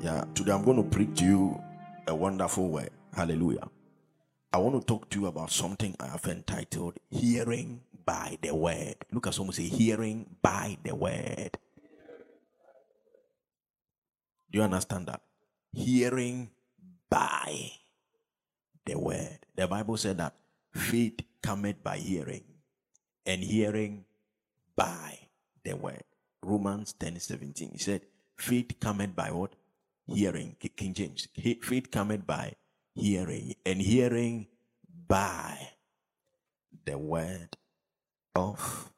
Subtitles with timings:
[0.00, 1.62] Yeah, today I'm going to preach to you
[2.06, 2.88] a wonderful word.
[3.14, 3.68] Hallelujah.
[4.50, 8.94] I want to talk to you about something I have entitled Hearing by the Word.
[9.12, 11.58] Look at someone say, Hearing by the Word.
[14.50, 15.20] Do you understand that?
[15.70, 16.48] Hearing
[17.10, 17.72] by
[18.86, 19.38] the Word.
[19.54, 20.34] The Bible said that
[20.72, 22.44] faith cometh by hearing,
[23.26, 24.06] and hearing
[24.74, 25.18] by
[25.62, 26.04] the Word.
[26.42, 27.72] Romans 10 17.
[27.72, 28.00] He said,
[28.38, 29.54] Faith cometh by what?
[30.12, 30.56] Hearing.
[30.76, 31.28] King James.
[31.62, 32.54] Faith cometh by
[32.94, 34.48] hearing, and hearing
[35.08, 35.56] by
[36.84, 37.56] the word
[38.34, 38.92] of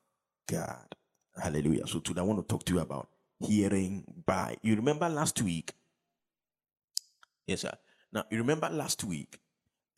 [0.47, 0.95] God.
[1.41, 1.87] Hallelujah.
[1.87, 3.09] So today I want to talk to you about
[3.41, 4.57] hearing by.
[4.63, 5.73] You remember last week?
[7.47, 7.73] Yes, sir.
[8.13, 9.39] Now, you remember last week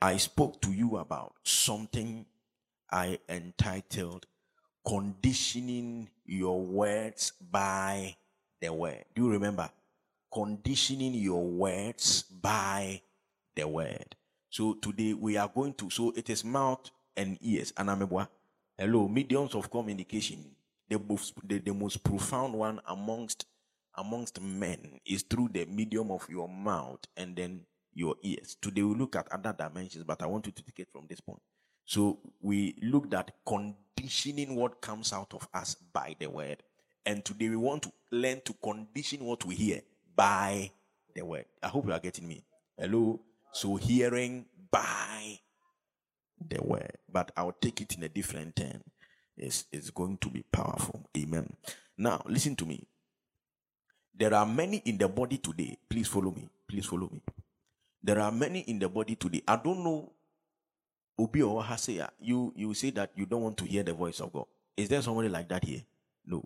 [0.00, 2.26] I spoke to you about something
[2.90, 4.26] I entitled
[4.86, 8.16] conditioning your words by
[8.60, 9.04] the word.
[9.14, 9.70] Do you remember?
[10.34, 13.00] Conditioning your words by
[13.54, 14.16] the word.
[14.50, 17.70] So today we are going to, so it is mouth and ears.
[17.76, 18.26] Anamebwa.
[18.76, 20.44] Hello, mediums of communication.
[20.88, 23.46] The most, the, the most profound one amongst
[23.96, 27.60] amongst men is through the medium of your mouth and then
[27.92, 28.56] your ears.
[28.60, 31.20] Today we look at other dimensions, but I want you to take it from this
[31.20, 31.42] point.
[31.84, 36.64] So we looked at conditioning what comes out of us by the word.
[37.06, 39.80] And today we want to learn to condition what we hear
[40.16, 40.70] by
[41.14, 41.46] the word.
[41.62, 42.44] I hope you are getting me.
[42.78, 43.20] Hello.
[43.52, 45.38] So hearing by
[46.48, 48.82] the word, but I'll take it in a different turn.
[49.36, 51.08] It's, it's going to be powerful.
[51.16, 51.52] Amen.
[51.96, 52.86] Now, listen to me.
[54.16, 55.76] There are many in the body today.
[55.88, 56.48] Please follow me.
[56.68, 57.20] Please follow me.
[58.02, 59.42] There are many in the body today.
[59.46, 60.12] I don't know.
[61.18, 64.20] Obi or Hasea, ah, you you say that you don't want to hear the voice
[64.20, 64.46] of God.
[64.76, 65.82] Is there somebody like that here?
[66.26, 66.42] No.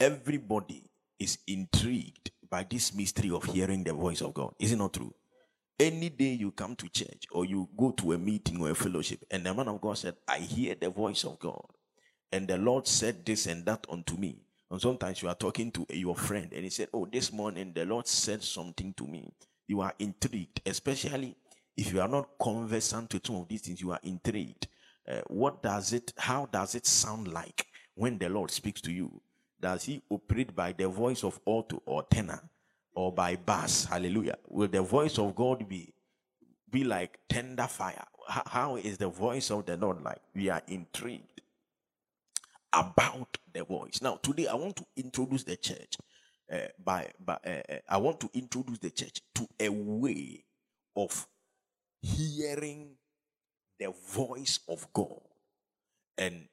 [0.00, 0.82] Everybody
[1.18, 4.54] is intrigued by this mystery of hearing the voice of God.
[4.58, 5.14] Is it not true?
[5.78, 9.24] Any day you come to church or you go to a meeting or a fellowship,
[9.30, 11.64] and the man of God said, I hear the voice of God.
[12.32, 14.42] And the Lord said this and that unto me.
[14.70, 17.86] And sometimes you are talking to your friend and he said, Oh, this morning the
[17.86, 19.32] Lord said something to me.
[19.66, 21.36] You are intrigued, especially
[21.76, 24.66] if you are not conversant with some of these things, you are intrigued.
[25.08, 29.22] Uh, what does it, how does it sound like when the Lord speaks to you?
[29.60, 32.42] Does he operate by the voice of alto or tenor?
[32.98, 33.84] or by bass.
[33.84, 34.36] Hallelujah.
[34.48, 35.94] Will the voice of God be
[36.68, 38.04] be like tender fire?
[38.26, 40.20] How is the voice of the Lord like?
[40.34, 41.40] We are intrigued
[42.72, 44.00] about the voice.
[44.02, 45.96] Now, today I want to introduce the church
[46.52, 50.44] uh, by, by uh, uh, I want to introduce the church to a way
[50.96, 51.26] of
[52.02, 52.96] hearing
[53.78, 55.20] the voice of God,
[56.18, 56.48] and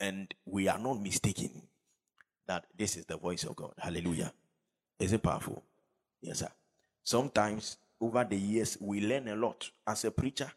[0.00, 1.62] and we are not mistaken
[2.46, 3.72] that this is the voice of God.
[3.78, 4.32] Hallelujah.
[4.98, 5.62] Is it powerful?
[6.20, 6.48] Yes, sir.
[7.02, 9.70] Sometimes over the years, we learn a lot.
[9.86, 10.50] As a preacher,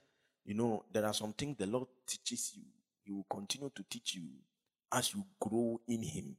[0.46, 2.64] you know, there are some things the Lord teaches you.
[3.04, 4.28] He will continue to teach you
[4.92, 6.36] as you grow in Him.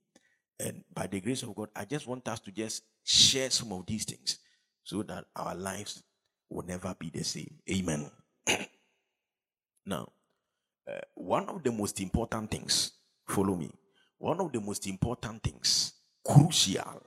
[0.58, 3.86] And by the grace of God, I just want us to just share some of
[3.86, 4.38] these things
[4.84, 6.02] so that our lives
[6.48, 7.54] will never be the same.
[7.70, 8.10] Amen.
[9.86, 10.08] now,
[10.88, 12.92] uh, one of the most important things,
[13.26, 13.70] follow me,
[14.20, 17.02] one of the most important things, crucial,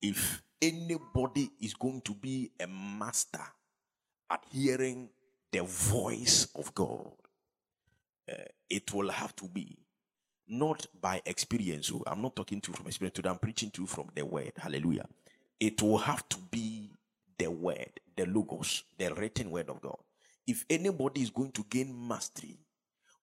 [0.00, 3.42] if anybody is going to be a master
[4.30, 5.10] at hearing
[5.52, 7.12] the voice of God,
[8.30, 8.36] uh,
[8.70, 9.76] it will have to be
[10.48, 11.88] not by experience.
[11.88, 14.24] So I'm not talking to you from experience today, I'm preaching to you from the
[14.24, 14.52] word.
[14.56, 15.06] Hallelujah.
[15.60, 16.90] It will have to be
[17.38, 19.98] the word, the logos, the written word of God.
[20.46, 22.56] If anybody is going to gain mastery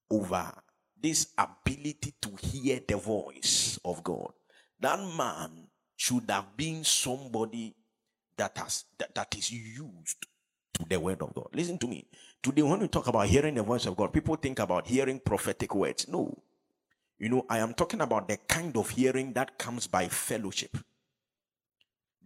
[0.09, 0.53] over
[1.01, 4.31] this ability to hear the voice of God,
[4.79, 7.75] that man should have been somebody
[8.37, 10.25] that has that, that is used
[10.73, 11.49] to the word of God.
[11.53, 12.07] Listen to me.
[12.41, 15.75] Today, when we talk about hearing the voice of God, people think about hearing prophetic
[15.75, 16.07] words.
[16.07, 16.35] No.
[17.19, 20.75] You know, I am talking about the kind of hearing that comes by fellowship.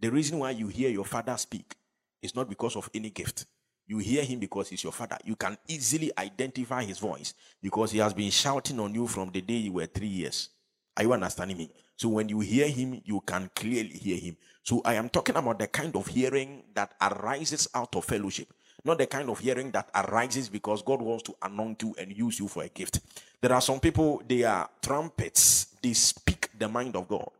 [0.00, 1.74] The reason why you hear your father speak
[2.22, 3.44] is not because of any gift.
[3.86, 5.18] You hear him because he's your father.
[5.24, 9.40] You can easily identify his voice because he has been shouting on you from the
[9.40, 10.48] day you were three years.
[10.96, 11.70] Are you understanding me?
[11.96, 14.36] So when you hear him, you can clearly hear him.
[14.62, 18.52] So I am talking about the kind of hearing that arises out of fellowship,
[18.84, 22.40] not the kind of hearing that arises because God wants to anoint you and use
[22.40, 23.00] you for a gift.
[23.40, 27.30] There are some people, they are trumpets, they speak the mind of God.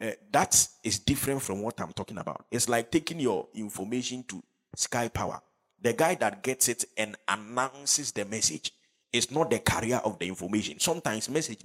[0.00, 2.44] Uh, that is different from what I'm talking about.
[2.50, 4.42] It's like taking your information to
[4.74, 5.40] Sky Power.
[5.82, 8.72] The guy that gets it and announces the message
[9.12, 10.78] is not the carrier of the information.
[10.78, 11.58] Sometimes message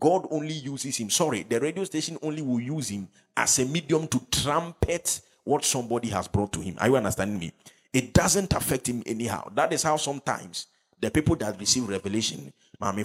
[0.00, 1.10] God only uses him.
[1.10, 6.08] Sorry, the radio station only will use him as a medium to trumpet what somebody
[6.08, 6.76] has brought to him.
[6.80, 7.52] Are you understanding me?
[7.92, 9.50] It doesn't affect him anyhow.
[9.54, 10.66] That is how sometimes
[11.00, 12.96] the people that receive revelation, that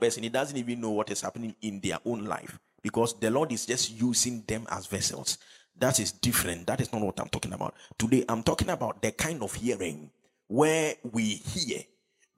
[0.00, 3.52] person he doesn't even know what is happening in their own life because the Lord
[3.52, 5.38] is just using them as vessels.
[5.78, 6.66] That is different.
[6.66, 7.74] That is not what I'm talking about.
[7.98, 10.10] Today, I'm talking about the kind of hearing
[10.48, 11.80] where we hear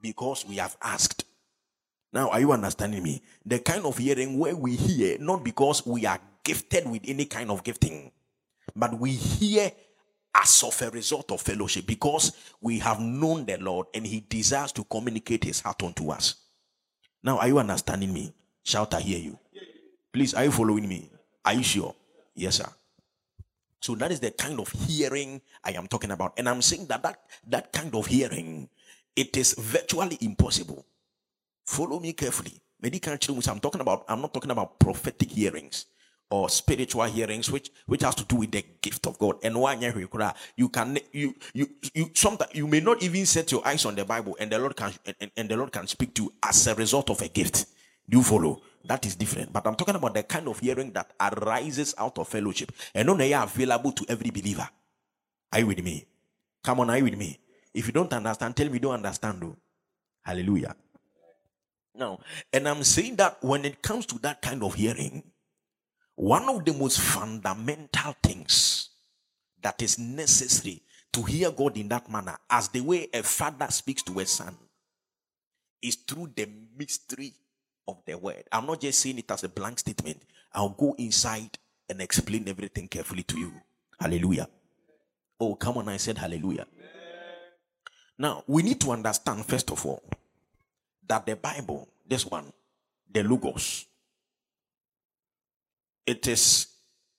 [0.00, 1.24] because we have asked.
[2.12, 3.22] Now, are you understanding me?
[3.44, 7.50] The kind of hearing where we hear not because we are gifted with any kind
[7.50, 8.12] of gifting,
[8.76, 9.72] but we hear
[10.34, 14.72] as of a result of fellowship because we have known the Lord and He desires
[14.72, 16.36] to communicate His heart unto us.
[17.22, 18.32] Now, are you understanding me?
[18.62, 19.38] Shout, I hear you.
[20.12, 21.10] Please, are you following me?
[21.44, 21.94] Are you sure?
[22.34, 22.68] Yes, sir.
[23.84, 26.32] So that is the kind of hearing I am talking about.
[26.38, 28.66] And I'm saying that that, that kind of hearing,
[29.14, 30.86] it is virtually impossible.
[31.66, 32.52] Follow me carefully.
[32.82, 35.84] I'm talking about, I'm not talking about prophetic hearings
[36.30, 39.36] or spiritual hearings, which which has to do with the gift of God.
[39.42, 39.74] And why
[40.56, 44.06] you can you you you sometimes you may not even set your eyes on the
[44.06, 46.74] Bible, and the Lord can and, and the Lord can speak to you as a
[46.74, 47.66] result of a gift.
[48.08, 48.62] Do you follow?
[48.84, 49.52] That is different.
[49.52, 53.20] But I'm talking about the kind of hearing that arises out of fellowship and not
[53.20, 54.68] available to every believer.
[55.52, 56.04] Are you with me?
[56.62, 57.38] Come on, are you with me?
[57.72, 59.40] If you don't understand, tell me you don't understand.
[59.40, 59.56] Though.
[60.22, 60.76] Hallelujah.
[61.94, 62.18] Now,
[62.52, 65.22] and I'm saying that when it comes to that kind of hearing,
[66.16, 68.90] one of the most fundamental things
[69.62, 70.82] that is necessary
[71.12, 74.56] to hear God in that manner, as the way a father speaks to a son,
[75.80, 77.32] is through the mystery
[77.86, 78.44] of the word.
[78.50, 80.22] I'm not just saying it as a blank statement.
[80.52, 81.58] I'll go inside
[81.88, 83.52] and explain everything carefully to you.
[84.00, 84.48] Hallelujah.
[85.40, 86.66] Oh, come on, I said hallelujah.
[88.18, 90.02] Now, we need to understand, first of all,
[91.06, 92.52] that the Bible, this one,
[93.10, 93.86] the Logos,
[96.06, 96.68] it is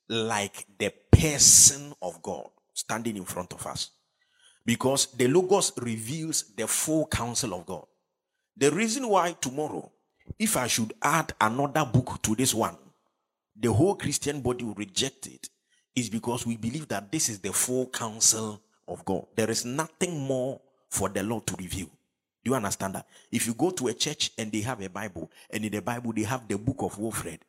[0.08, 3.92] like the person of God standing in front of us.
[4.66, 7.86] Because the Logos reveals the full counsel of God.
[8.58, 9.92] The reason why tomorrow
[10.40, 12.78] if I should add another book to this one,
[13.56, 15.50] the whole Christian body will reject it,
[15.96, 19.26] is because we believe that this is the full counsel of God.
[19.36, 21.88] There is nothing more for the Lord to reveal.
[22.44, 23.08] Do you understand that?
[23.32, 26.14] If you go to a church and they have a Bible, and in the Bible
[26.14, 27.40] they have the book of Wilfred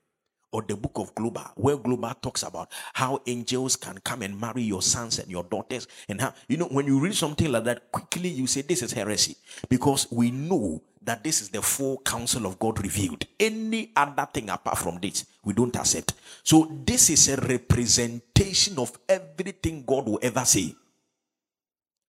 [0.52, 4.62] or the book of Global, where Global talks about how angels can come and marry
[4.62, 7.92] your sons and your daughters, and how you know when you read something like that,
[7.92, 9.36] quickly you say this is heresy
[9.68, 13.24] because we know that this is the full counsel of God revealed.
[13.38, 16.14] Any other thing apart from this, we don't accept.
[16.42, 20.74] So, this is a representation of everything God will ever say.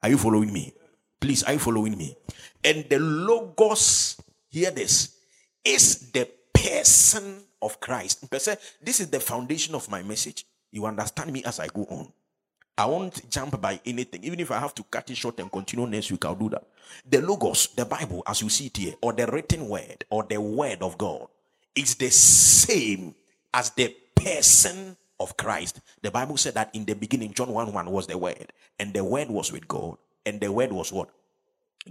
[0.02, 0.74] Are you following me?
[1.20, 2.16] Please, are you following me?
[2.64, 5.16] And the Logos, hear this,
[5.64, 8.30] is the person of Christ.
[8.30, 10.46] This is the foundation of my message.
[10.72, 12.12] You understand me as I go on.
[12.78, 14.24] I won't jump by anything.
[14.24, 16.64] Even if I have to cut it short and continue next week, I'll do that.
[17.10, 20.40] The Logos, the Bible, as you see it here, or the written word, or the
[20.40, 21.28] word of God,
[21.76, 23.16] is the same
[23.54, 25.82] as the person of Christ.
[26.02, 29.04] The Bible said that in the beginning, John 1 1 was the word, and the
[29.04, 31.10] word was with God, and the word was what?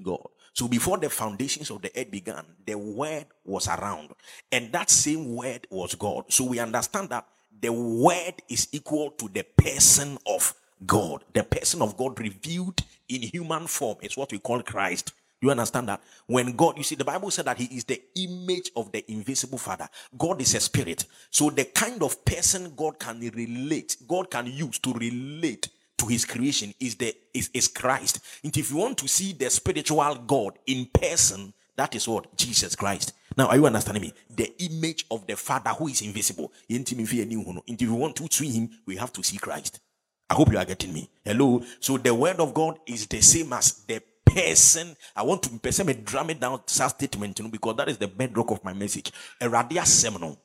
[0.03, 0.29] God.
[0.53, 4.11] So before the foundations of the earth began, the word was around,
[4.53, 6.25] and that same word was God.
[6.29, 7.27] So we understand that
[7.61, 10.55] the word is equal to the person of
[10.85, 11.25] God.
[11.33, 15.13] The person of God revealed in human form is what we call Christ.
[15.41, 16.01] You understand that?
[16.27, 19.59] When God, you see, the Bible said that He is the image of the invisible
[19.59, 19.89] Father.
[20.17, 21.05] God is a spirit.
[21.31, 25.69] So the kind of person God can relate, God can use to relate
[25.99, 28.21] to his creation is the is, is Christ.
[28.45, 32.75] And if you want to see the spiritual God in person, that is what Jesus
[32.75, 33.13] Christ.
[33.37, 34.13] Now, are you understanding me?
[34.35, 36.53] The image of the Father who is invisible.
[36.69, 39.81] If you want to see him, we have to see Christ.
[40.29, 41.09] I hope you are getting me.
[41.25, 41.63] Hello.
[41.81, 44.97] So the word of God is the same as the person.
[45.15, 48.09] I want to person me drum it down statement, you know, because that is the
[48.09, 49.13] bedrock of my message.
[49.41, 50.39] A radia seminal.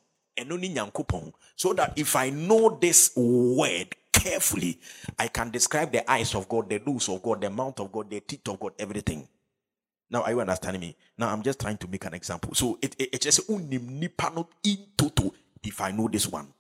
[1.56, 4.80] So that if I know this word carefully,
[5.18, 8.10] I can describe the eyes of God, the nose of God, the mouth of God,
[8.10, 9.28] the teeth of God, everything.
[10.10, 10.96] Now, are you understanding me?
[11.18, 12.54] Now, I'm just trying to make an example.
[12.54, 15.34] So, it, it, it's just in total
[15.64, 16.54] if I know this one.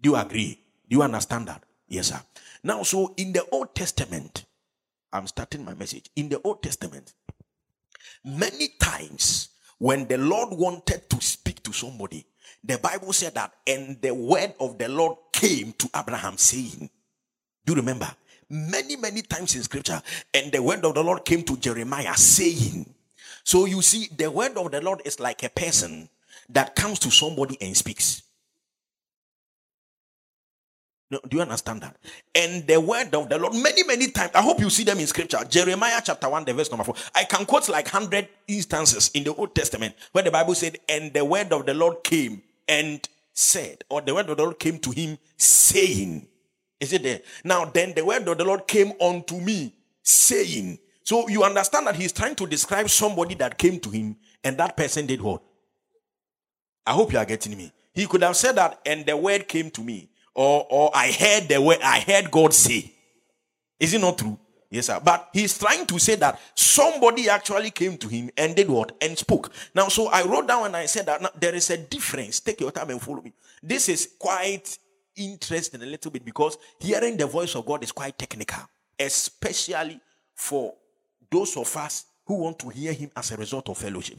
[0.00, 0.58] Do you agree?
[0.88, 1.62] Do you understand that?
[1.90, 2.20] Yes, sir.
[2.62, 4.44] Now, so in the Old Testament,
[5.12, 6.08] I'm starting my message.
[6.14, 7.12] In the Old Testament,
[8.24, 12.24] many times when the Lord wanted to speak to somebody,
[12.62, 16.88] the Bible said that, and the word of the Lord came to Abraham, saying,
[17.66, 18.08] Do you remember?
[18.48, 20.00] Many, many times in scripture,
[20.32, 22.94] and the word of the Lord came to Jeremiah, saying,
[23.42, 26.08] So you see, the word of the Lord is like a person
[26.50, 28.22] that comes to somebody and speaks.
[31.10, 31.96] No, do you understand that?
[32.34, 35.08] And the word of the Lord, many, many times, I hope you see them in
[35.08, 35.38] scripture.
[35.48, 36.94] Jeremiah chapter 1, the verse number 4.
[37.16, 41.12] I can quote like 100 instances in the Old Testament where the Bible said, And
[41.12, 44.78] the word of the Lord came and said, or the word of the Lord came
[44.78, 46.28] to him saying,
[46.78, 47.20] Is it there?
[47.42, 50.78] Now, then the word of the Lord came unto me saying.
[51.02, 54.76] So you understand that he's trying to describe somebody that came to him and that
[54.76, 55.42] person did what?
[56.86, 57.72] I hope you are getting me.
[57.92, 61.48] He could have said that, and the word came to me or or I heard
[61.48, 62.92] the word I heard God say.
[63.78, 64.38] Is it not true?
[64.70, 65.00] Yes, sir.
[65.02, 68.92] But he's trying to say that somebody actually came to him and did what?
[69.00, 69.52] And spoke.
[69.74, 72.38] Now, so I wrote down and I said that now, there is a difference.
[72.38, 73.32] Take your time and follow me.
[73.60, 74.78] This is quite
[75.16, 78.62] interesting a little bit because hearing the voice of God is quite technical,
[78.98, 80.00] especially
[80.36, 80.74] for
[81.28, 84.18] those of us who want to hear him as a result of fellowship.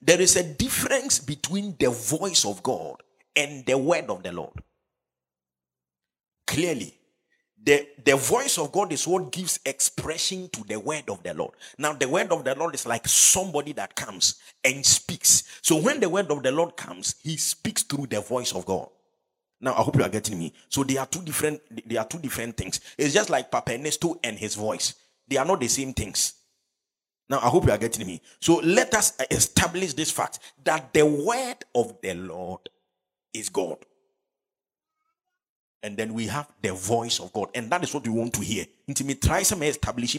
[0.00, 3.00] There is a difference between the voice of God
[3.36, 4.60] and the word of the Lord
[6.52, 6.94] clearly.
[7.64, 11.52] The, the voice of God is what gives expression to the word of the Lord.
[11.78, 15.44] Now, the word of the Lord is like somebody that comes and speaks.
[15.62, 18.88] So, when the word of the Lord comes, he speaks through the voice of God.
[19.60, 20.52] Now, I hope you are getting me.
[20.68, 21.60] So, they are two different.
[21.88, 22.80] They are two different things.
[22.98, 24.94] It's just like Papa and his voice.
[25.28, 26.34] They are not the same things.
[27.28, 28.20] Now, I hope you are getting me.
[28.40, 32.68] So, let us establish this fact that the word of the Lord
[33.32, 33.78] is God
[35.82, 38.40] and then we have the voice of God, and that is what we want to
[38.40, 38.66] hear.
[38.86, 40.16] Intimate some establish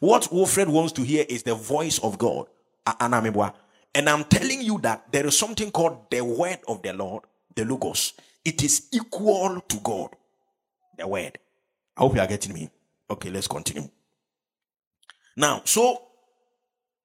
[0.00, 2.46] What Wilfred wants to hear is the voice of God.
[2.86, 7.64] And I'm telling you that there is something called the word of the Lord, the
[7.64, 8.12] Logos.
[8.44, 10.10] It is equal to God,
[10.96, 11.38] the word.
[11.96, 12.70] I hope you are getting me.
[13.10, 13.88] Okay, let's continue.
[15.36, 16.02] Now, so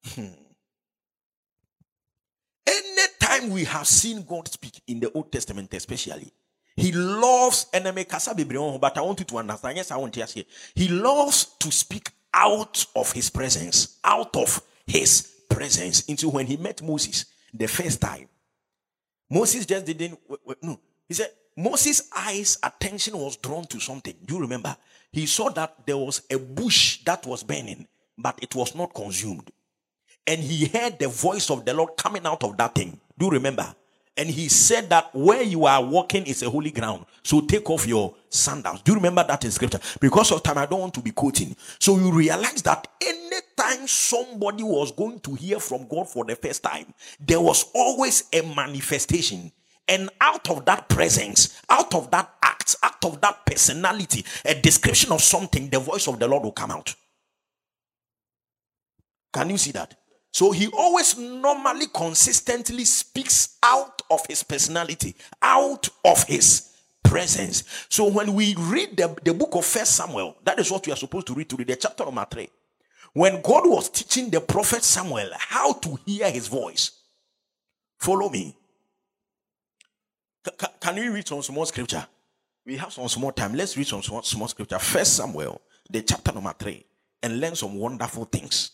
[0.06, 0.28] hmm,
[2.68, 6.32] anytime we have seen God speak in the Old Testament, especially,
[6.76, 7.68] he loves
[8.08, 9.78] kasa but I want you to understand.
[9.78, 14.62] Yes, I want to say he loves to speak out of his presence, out of
[14.86, 16.04] his presence.
[16.06, 18.28] Into when he met Moses the first time,
[19.30, 20.20] Moses just didn't
[20.62, 20.80] no.
[21.08, 24.16] He said Moses' eyes attention was drawn to something.
[24.26, 24.76] Do you remember?
[25.12, 29.50] He saw that there was a bush that was burning, but it was not consumed.
[30.28, 33.00] And he heard the voice of the Lord coming out of that thing.
[33.18, 33.74] Do you remember?
[34.18, 37.06] And he said that where you are walking is a holy ground.
[37.22, 38.82] So take off your sandals.
[38.82, 39.80] Do you remember that in scripture?
[40.00, 41.56] Because of time, I don't want to be quoting.
[41.80, 46.64] So you realize that anytime somebody was going to hear from God for the first
[46.64, 49.52] time, there was always a manifestation.
[49.88, 55.12] And out of that presence, out of that act, out of that personality, a description
[55.12, 56.96] of something, the voice of the Lord will come out.
[59.34, 60.00] Can you see that?
[60.32, 66.72] So he always normally consistently speaks out of his personality, out of his
[67.04, 67.64] presence.
[67.90, 70.98] So when we read the, the book of First Samuel, that is what we are
[70.98, 72.50] supposed to read to read the chapter number three.
[73.14, 76.92] When God was teaching the prophet Samuel how to hear his voice,
[77.98, 78.56] follow me.
[80.46, 82.06] C- can we read some small scripture?
[82.66, 83.54] We have some small time.
[83.54, 84.80] Let's read some small, small scripture.
[84.80, 86.86] First Samuel, the chapter number three,
[87.22, 88.72] and learn some wonderful things.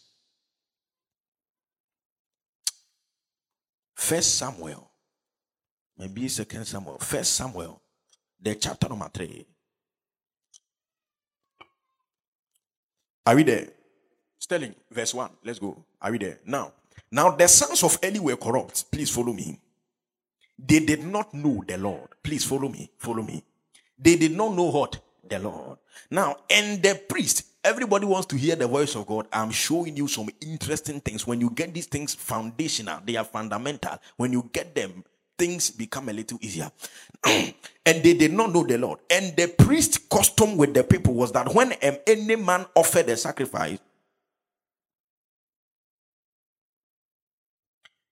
[3.96, 4.91] First Samuel,
[6.02, 7.80] maybe Second Samuel, First Samuel,
[8.42, 9.46] the chapter number three.
[13.26, 13.68] Are we there?
[14.40, 15.30] Sterling, verse one.
[15.44, 15.86] Let's go.
[16.02, 16.40] Are we there?
[16.46, 16.74] Now,
[17.12, 18.92] now the sons of Eli were corrupt.
[18.92, 19.60] Please follow me.
[20.58, 22.10] They did not know the Lord.
[22.24, 22.92] Please follow me.
[22.98, 23.44] Follow me.
[23.98, 25.78] They did not know what the Lord.
[26.10, 29.28] Now, and the priest Everybody wants to hear the voice of God.
[29.32, 31.28] I'm showing you some interesting things.
[31.28, 34.00] When you get these things foundational, they are fundamental.
[34.18, 35.04] When you get them,
[35.42, 36.70] things become a little easier.
[37.26, 39.00] and they did not know the Lord.
[39.10, 41.72] And the priest custom with the people was that when
[42.06, 43.80] any man offered a sacrifice,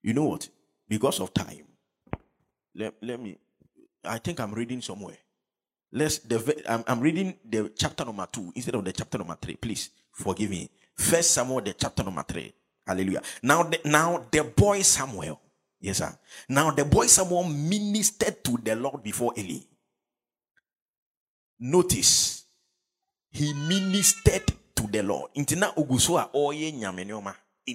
[0.02, 0.48] you know what?
[0.88, 1.66] Because of time,
[2.74, 3.38] let, let me,
[4.04, 5.18] I think I'm reading somewhere.
[5.92, 9.54] Let's the I'm, I'm reading the chapter number two instead of the chapter number three.
[9.54, 10.68] Please forgive me.
[10.96, 12.52] First Samuel, the chapter number three.
[12.86, 13.22] Hallelujah.
[13.42, 15.40] Now, the, now the boy Samuel,
[15.80, 16.16] yes, sir.
[16.48, 19.60] Now the boy Samuel ministered to the Lord before Eli.
[21.58, 22.44] Notice,
[23.30, 25.30] he ministered to the Lord.
[25.34, 25.44] In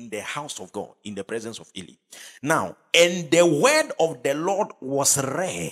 [0.10, 1.94] the house of God, in the presence of Eli.
[2.42, 5.72] Now, and the word of the Lord was rare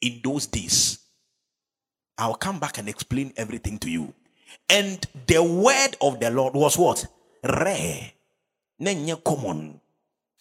[0.00, 1.04] in those days
[2.16, 4.14] I'll come back and explain everything to you.
[4.68, 7.06] And the word of the Lord was what?
[7.42, 8.12] Rare.
[9.24, 9.80] Common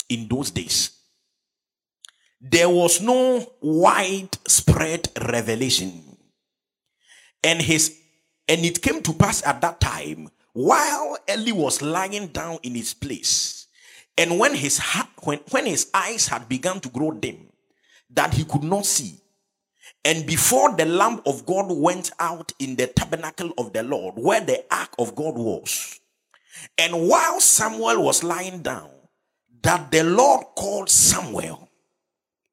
[0.10, 0.92] in those days.
[2.44, 6.18] there was no widespread revelation.
[7.42, 7.98] And his
[8.48, 12.94] and it came to pass at that time while Eli was lying down in his
[12.94, 13.68] place,
[14.18, 14.80] and when his
[15.24, 17.48] when, when his eyes had begun to grow dim,
[18.10, 19.16] that he could not see,
[20.04, 24.42] and before the lamp of God went out in the tabernacle of the Lord, where
[24.42, 26.00] the ark of God was,
[26.78, 28.90] and while Samuel was lying down,
[29.64, 31.70] that the Lord called Samuel,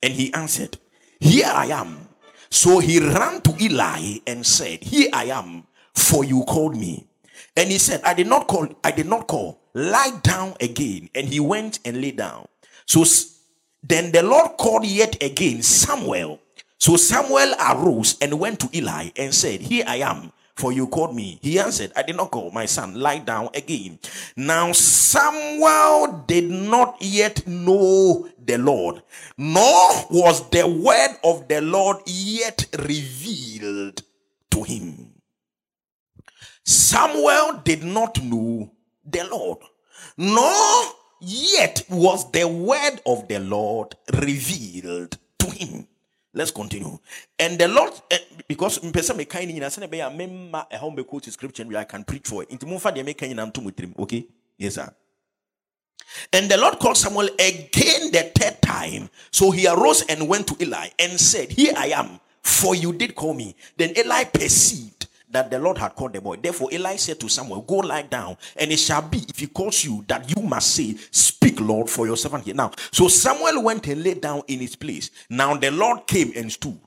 [0.03, 0.79] and he answered,
[1.19, 2.09] Here I am.
[2.51, 5.65] So he ran to Eli and said, Here I am,
[5.95, 7.07] for you called me.
[7.57, 9.61] And he said, I did not call, I did not call.
[9.75, 11.11] Lie down again.
[11.15, 12.47] And he went and lay down.
[12.87, 13.05] So
[13.83, 16.41] then the Lord called yet again Samuel.
[16.79, 21.17] So Samuel arose and went to Eli and said, Here I am, for you called
[21.17, 21.39] me.
[21.41, 23.99] He answered, I did not call, my son, lie down again.
[24.37, 29.03] Now Samuel did not yet know the Lord,
[29.39, 34.03] nor was the word of the Lord yet revealed
[34.51, 35.15] to him.
[36.63, 38.71] Samuel did not know
[39.05, 39.59] the Lord,
[40.19, 40.85] nor
[41.21, 45.87] yet was the word of the Lord revealed to him.
[46.33, 46.97] Let's continue.
[47.39, 51.03] And the Lord, eh, because person me kind in a be a member a home
[51.05, 52.51] quote scripture where I can preach for it.
[52.51, 53.95] Into mufa de make in to him.
[53.99, 54.27] Okay?
[54.57, 54.95] Yes, sir.
[56.33, 59.11] And the Lord called Samuel again the third time.
[59.31, 63.15] So he arose and went to Eli and said, Here I am, for you did
[63.15, 63.57] call me.
[63.77, 65.00] Then Eli perceived
[65.31, 66.37] that the Lord had called the boy.
[66.37, 69.85] Therefore, Eli said to Samuel, Go lie down, and it shall be if he calls
[69.85, 72.55] you that you must say, Speak, Lord, for your servant here.
[72.55, 75.11] Now, so Samuel went and lay down in his place.
[75.29, 76.81] Now the Lord came and stood.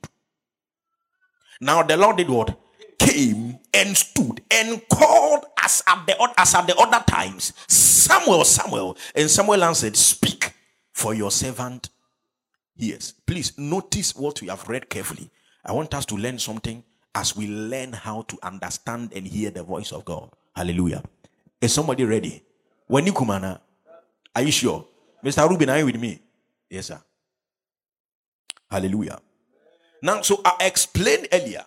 [1.62, 2.60] Now the Lord did what?
[3.00, 8.98] Came and stood and called as at the as at the other times, Samuel, Samuel,
[9.16, 10.54] and Samuel answered, Speak,
[10.92, 11.90] for your servant
[12.76, 13.14] hears.
[13.26, 15.30] Please notice what we have read carefully.
[15.66, 16.84] I want us to learn something
[17.16, 20.30] as we learn how to understand and hear the voice of God.
[20.56, 21.04] Hallelujah.
[21.62, 22.44] Is somebody ready?
[22.88, 23.60] When you on,
[24.36, 24.86] are you sure?
[25.24, 25.48] Mr.
[25.50, 26.20] Rubin, are you with me?
[26.70, 27.02] Yes, sir.
[28.70, 29.20] Hallelujah.
[30.02, 31.64] Now, so I explained earlier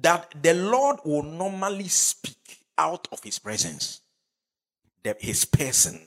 [0.00, 4.00] that the Lord will normally speak out of his presence,
[5.02, 6.00] that his person.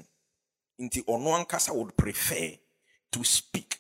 [0.77, 2.51] Into Onoankasa would prefer
[3.11, 3.77] to speak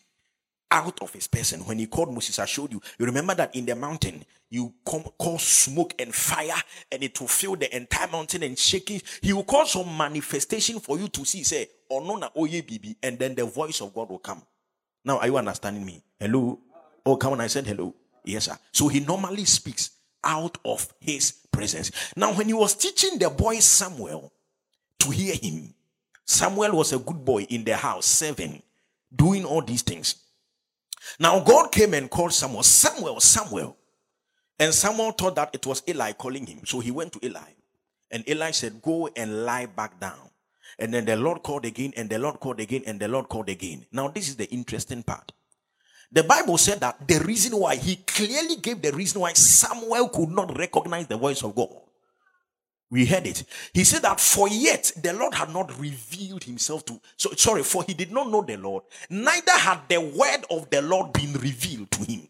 [0.71, 1.61] out of his person.
[1.61, 2.81] When he called Moses, I showed you.
[2.97, 7.27] You remember that in the mountain, you come, cause smoke and fire, and it will
[7.27, 9.01] fill the entire mountain and shaking.
[9.21, 11.43] He will cause some manifestation for you to see.
[11.43, 14.41] Say, Onona oye bibi, and then the voice of God will come.
[15.03, 16.01] Now, are you understanding me?
[16.19, 16.59] Hello?
[17.05, 17.93] Oh, come on, I said hello.
[18.23, 18.57] Yes, sir.
[18.71, 19.91] So he normally speaks
[20.23, 21.91] out of his presence.
[22.15, 24.31] Now, when he was teaching the boy Samuel
[24.99, 25.73] to hear him,
[26.25, 28.61] Samuel was a good boy in the house, serving,
[29.13, 30.15] doing all these things.
[31.19, 33.77] Now God came and called Samuel, Samuel, Samuel.
[34.59, 36.61] And Samuel thought that it was Eli calling him.
[36.65, 37.39] So he went to Eli.
[38.11, 40.29] And Eli said, Go and lie back down.
[40.77, 43.49] And then the Lord called again, and the Lord called again, and the Lord called
[43.49, 43.85] again.
[43.91, 45.31] Now, this is the interesting part.
[46.11, 50.29] The Bible said that the reason why he clearly gave the reason why Samuel could
[50.29, 51.80] not recognize the voice of God
[52.91, 53.45] we heard it.
[53.73, 56.99] He said that for yet the Lord had not revealed himself to.
[57.15, 60.81] So sorry, for he did not know the Lord, neither had the word of the
[60.81, 62.27] Lord been revealed to him.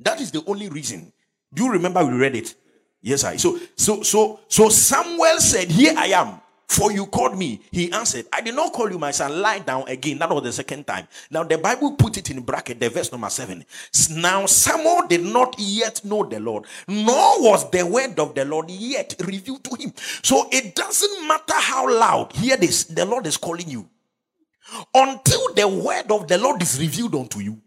[0.00, 1.12] That is the only reason.
[1.54, 2.54] Do you remember we read it?
[3.02, 3.36] Yes, I.
[3.36, 6.40] So so so so Samuel said, Here I am.
[6.72, 7.60] For you called me.
[7.70, 9.42] He answered, I did not call you my son.
[9.42, 10.18] Lie down again.
[10.18, 11.06] That was the second time.
[11.30, 13.62] Now the Bible put it in bracket, the verse number seven.
[14.10, 18.70] Now Samuel did not yet know the Lord, nor was the word of the Lord
[18.70, 19.92] yet revealed to him.
[20.22, 22.32] So it doesn't matter how loud.
[22.32, 23.86] Hear this: the Lord is calling you.
[24.94, 27.60] Until the word of the Lord is revealed unto you,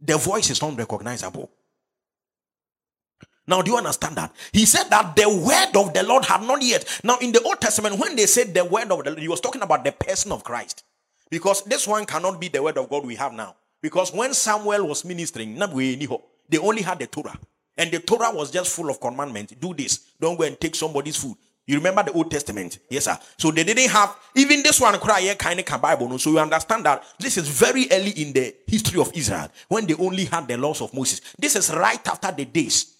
[0.00, 1.50] the voice is unrecognizable.
[3.46, 4.32] Now, do you understand that?
[4.52, 7.00] He said that the word of the Lord had not yet.
[7.02, 9.40] Now, in the Old Testament, when they said the word of the Lord, he was
[9.40, 10.84] talking about the person of Christ.
[11.28, 13.56] Because this one cannot be the word of God we have now.
[13.80, 17.36] Because when Samuel was ministering, they only had the Torah.
[17.76, 19.54] And the Torah was just full of commandments.
[19.58, 20.12] Do this.
[20.20, 21.36] Don't go and take somebody's food.
[21.66, 22.78] You remember the Old Testament?
[22.90, 23.18] Yes, sir.
[23.38, 26.18] So they didn't have even this one cry kind of Bible.
[26.18, 29.94] So you understand that this is very early in the history of Israel when they
[29.94, 31.20] only had the laws of Moses.
[31.38, 32.96] This is right after the days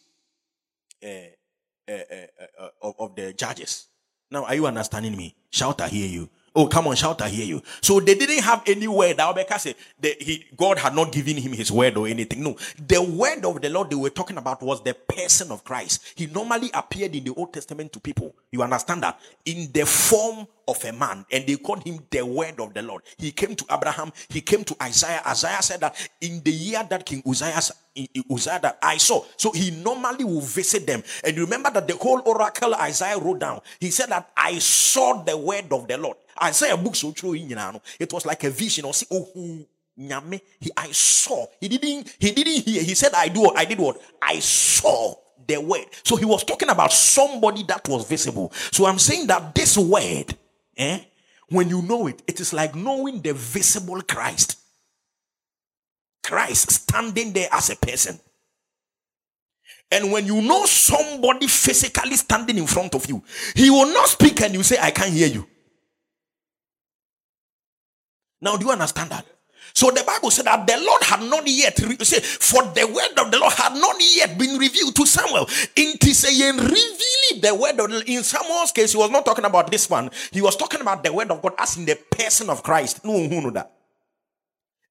[1.03, 3.89] uh, uh, of, of the judges.
[4.31, 5.35] Now, are you understanding me?
[5.51, 6.29] Shout, I hear you.
[6.55, 7.63] Oh, come on, shout, I hear you.
[7.81, 9.17] So they didn't have any word.
[9.17, 12.43] God had not given him his word or anything.
[12.43, 16.13] No, the word of the Lord they were talking about was the person of Christ.
[16.15, 18.35] He normally appeared in the Old Testament to people.
[18.51, 19.19] You understand that?
[19.47, 23.03] In the form of a man, and they called him the word of the Lord.
[23.17, 25.23] He came to Abraham, he came to Isaiah.
[25.27, 27.61] Isaiah said that in the year that King Uzziah,
[28.31, 29.25] Uzziah that I saw.
[29.37, 31.03] So he normally will visit them.
[31.25, 33.61] And remember that the whole oracle Isaiah wrote down.
[33.81, 36.17] He said that I saw the word of the Lord.
[36.43, 37.51] Isaiah book so true in
[37.99, 39.67] It was like a vision or see, oh,
[39.99, 43.79] nyame he i saw he didn't he didn't hear he said i do i did
[43.79, 45.15] what i saw
[45.47, 45.87] the word.
[46.05, 48.53] So he was talking about somebody that was visible.
[48.71, 50.37] So I'm saying that this word,
[50.77, 51.01] eh,
[51.49, 54.59] when you know it, it is like knowing the visible Christ.
[56.23, 58.19] Christ standing there as a person.
[59.91, 63.23] And when you know somebody physically standing in front of you,
[63.55, 65.47] he will not speak and you say, I can't hear you.
[68.43, 69.25] Now, do you understand that?
[69.75, 73.31] So the Bible said that the Lord had not yet say, for the word of
[73.31, 75.49] the Lord had not yet been revealed to Samuel.
[75.77, 79.89] In saying revealing the word of in Samuel's case, he was not talking about this
[79.89, 80.11] one.
[80.31, 83.05] He was talking about the word of God as in the person of Christ.
[83.05, 83.73] No, no, no, that.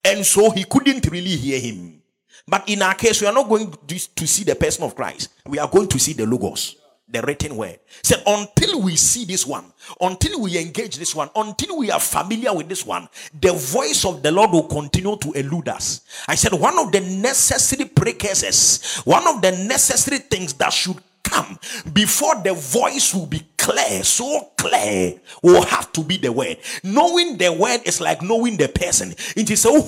[0.04, 2.02] And so he couldn't really hear him.
[2.48, 5.30] But in our case, we are not going to see the person of Christ.
[5.46, 6.78] We are going to see the logos
[7.12, 7.80] the written word.
[8.04, 9.66] Said until we see this one,
[10.00, 13.08] until we engage this one, until we are familiar with this one,
[13.40, 16.02] the voice of the Lord will continue to elude us.
[16.28, 20.98] I said one of the necessary precursors, one of the necessary things that should
[21.32, 21.58] come
[21.94, 26.58] before the voice will be clear, so clear, will have to be the word.
[26.84, 29.14] Knowing the word is like knowing the person.
[29.36, 29.82] It is so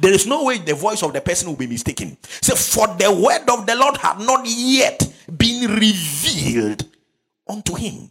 [0.00, 2.16] there is no way the voice of the person will be mistaken.
[2.40, 6.84] So, for the word of the Lord had not yet been revealed
[7.48, 8.10] unto him.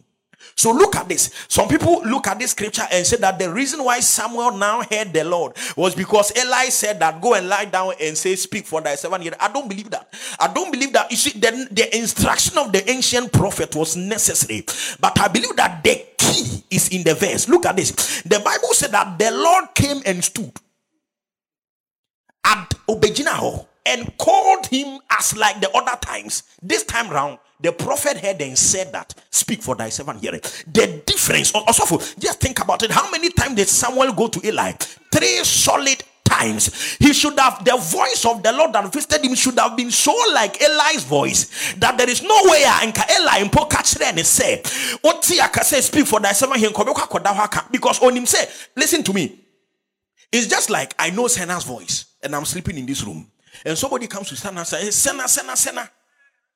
[0.56, 1.30] So look at this.
[1.48, 5.12] Some people look at this scripture and say that the reason why Samuel now heard
[5.12, 8.80] the Lord was because Eli said that go and lie down and say, Speak for
[8.80, 9.34] thy seven years.
[9.40, 10.12] I don't believe that.
[10.38, 11.10] I don't believe that.
[11.10, 14.64] You see, the, the instruction of the ancient prophet was necessary.
[15.00, 17.48] But I believe that the key is in the verse.
[17.48, 18.22] Look at this.
[18.22, 20.52] The Bible said that the Lord came and stood
[22.44, 26.44] at Obejinaho and called him as like the other times.
[26.62, 30.40] This time round, the prophet heard and said that, Speak for thy servant hearing.
[30.66, 32.90] The difference, also, just think about it.
[32.90, 34.72] How many times did Samuel go to Eli?
[35.12, 36.96] Three solid times.
[36.98, 40.14] He should have, the voice of the Lord that visited him should have been so
[40.32, 44.62] like Eli's voice that there is no way I can Eli and catch and say,
[44.62, 46.74] can say, speak for thy servant hearing.
[47.70, 49.38] Because on him say, Listen to me.
[50.32, 53.30] It's just like I know Sena's voice and I'm sleeping in this room.
[53.64, 55.90] And somebody comes to Senna and says, Senna, Senna, Senna.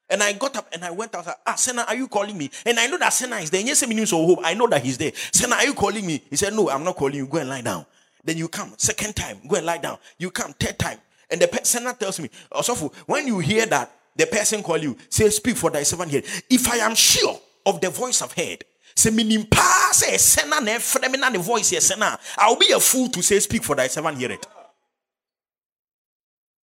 [0.09, 1.19] And I got up and I went out.
[1.19, 2.51] And said, Ah, Senna, are you calling me?
[2.64, 3.61] And I know that Senna is there.
[3.61, 4.40] Yes, so hope.
[4.42, 5.12] I know that he's there.
[5.33, 6.23] Senna, are you calling me?
[6.31, 7.27] He said, No, I'm not calling you.
[7.27, 7.87] Go and lie down.
[8.25, 8.75] Then you come.
[8.77, 9.99] Second time, go and lie down.
[10.19, 10.53] You come.
[10.53, 10.99] Third time.
[11.31, 15.29] And the Senna tells me, Osofo, when you hear that the person call you, say,
[15.31, 16.23] Speak for thy servant here.
[16.49, 18.64] If I am sure of the voice I've heard,
[18.95, 22.19] say, Minim pa say, Senna, ne voice Senna.
[22.38, 24.38] I'll be a fool to say, Speak for thy servant here.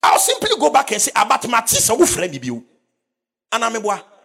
[0.03, 2.63] I'll simply go back and say, Abat matisa, who frame you?
[3.51, 3.75] And I'm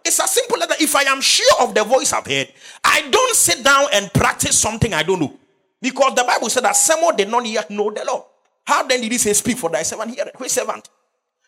[0.03, 0.81] It's as simple as that.
[0.81, 2.51] If I am sure of the voice I've heard,
[2.83, 5.39] I don't sit down and practice something I don't know.
[5.81, 8.25] Because the Bible said that Samuel did not yet know the law.
[8.65, 10.29] How then did he say, Speak for thy servant here?
[10.37, 10.89] Which servant?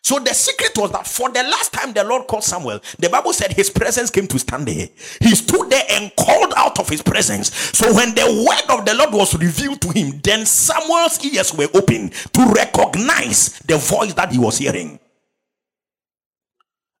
[0.02, 3.32] So the secret was that for the last time the Lord called Samuel, the Bible
[3.32, 4.88] said his presence came to stand there.
[5.20, 7.54] He stood there and called out of his presence.
[7.54, 11.68] So when the word of the Lord was revealed to him, then Samuel's ears were
[11.72, 14.98] open to recognize the voice that he was hearing.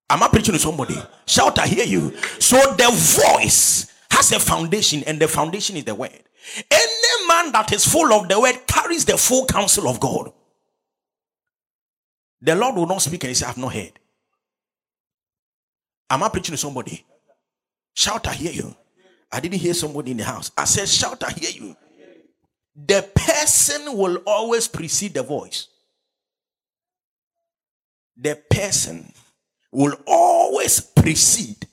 [0.08, 0.96] Am I preaching to somebody?
[1.26, 2.16] Shout, I hear you.
[2.38, 6.22] So the voice has a foundation, and the foundation is the word.
[6.70, 10.32] Any man that is full of the word carries the full counsel of God.
[12.42, 13.92] The Lord will not speak and say, I've not heard.
[16.10, 17.04] Am I preaching to somebody?
[17.94, 18.74] Shout, I hear you.
[19.30, 20.50] I didn't hear somebody in the house.
[20.58, 21.76] I said, Shout, I hear you.
[22.74, 25.68] The person will always precede the voice.
[28.16, 29.10] The person
[29.70, 31.66] will always precede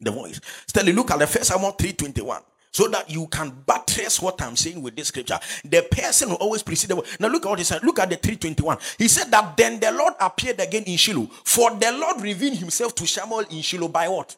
[0.00, 0.40] the voice.
[0.66, 2.42] Stanley, look at the first Samuel 321
[2.78, 5.40] so that you can buttress what I'm saying with this scripture.
[5.64, 7.18] The person will always precede the voice.
[7.18, 7.82] Now look at what he said.
[7.82, 8.78] Look at the 321.
[8.98, 11.26] He said that then the Lord appeared again in Shiloh.
[11.42, 14.36] For the Lord revealed himself to Samuel in Shiloh by what?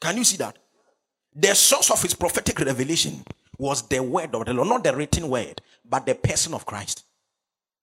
[0.00, 0.56] Can you see that?
[1.34, 3.24] The source of his prophetic revelation
[3.58, 7.02] was the word of the Lord, not the written word, but the person of Christ.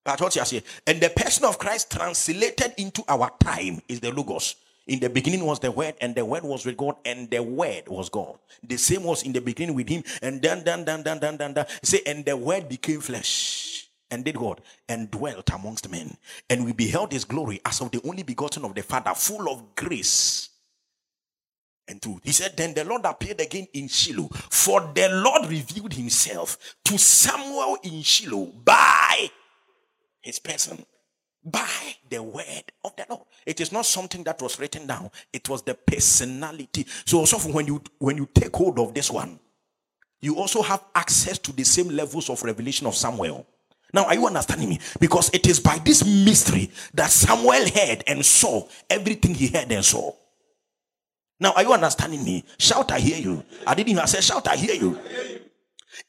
[0.05, 0.63] That's what you are saying.
[0.87, 4.55] And the person of Christ translated into our time is the Logos.
[4.87, 7.87] In the beginning was the Word, and the Word was with God, and the Word
[7.87, 8.37] was God.
[8.63, 11.53] The same was in the beginning with Him, and then, then, then, then, then, then,
[11.53, 11.65] then.
[11.83, 13.87] Say, and the Word became flesh.
[14.09, 14.61] and did what?
[14.87, 16.15] And dwelt amongst men.
[16.49, 19.75] And we beheld his glory as of the only begotten of the Father, full of
[19.75, 20.49] grace
[21.87, 22.21] and truth.
[22.23, 26.97] He said, Then the Lord appeared again in Shiloh, for the Lord revealed himself to
[26.97, 29.29] Samuel in Shiloh by
[30.21, 30.85] his person,
[31.51, 33.23] by the word of the Lord.
[33.45, 36.85] It is not something that was written down, it was the personality.
[37.05, 39.39] So, also when you when you take hold of this one,
[40.21, 43.45] you also have access to the same levels of revelation of Samuel.
[43.93, 44.79] Now, are you understanding me?
[44.99, 49.85] Because it is by this mystery that Samuel heard and saw everything he heard and
[49.85, 50.11] saw.
[51.39, 52.43] Now, are you understanding me?
[52.59, 53.43] Shout, I hear you.
[53.65, 54.99] I didn't even say, shout, I hear you.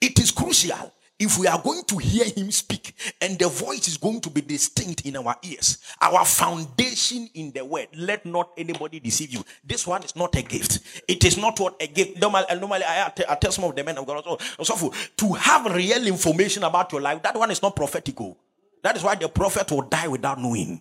[0.01, 3.97] It is crucial if we are going to hear him speak and the voice is
[3.97, 9.01] going to be distinct in our ears, our foundation in the word, let not anybody
[9.01, 9.45] deceive you.
[9.65, 10.81] This one is not a gift.
[11.09, 12.21] It is not what a gift.
[12.21, 14.73] Normally, uh, normally I, tell, I tell some of the men of God oh, also,
[14.75, 18.39] also to have real information about your life, that one is not prophetical.
[18.83, 20.81] That is why the prophet will die without knowing.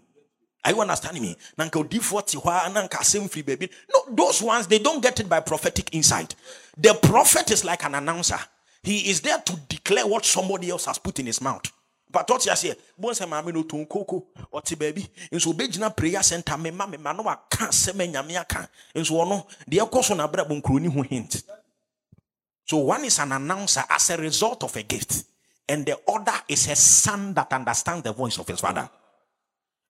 [0.63, 1.35] Are you understanding me?
[1.57, 1.69] No,
[4.09, 6.35] those ones they don't get it by prophetic insight.
[6.77, 8.39] The prophet is like an announcer.
[8.87, 11.69] He is there to declare what somebody else has put in his mouth.
[12.09, 16.53] But what you say, bonse maame no ton koko ɔte baabi nso obegyina prayer center
[16.53, 18.69] mema mema no waka asɛm nyame aka.
[18.95, 21.43] Nso ɔno deɛ ɛkɔ so na brɛ nkuroni ho hint.
[22.63, 25.25] So one is an announcer as a result of a gift
[25.67, 28.89] and the other is a son that understands the voice of his father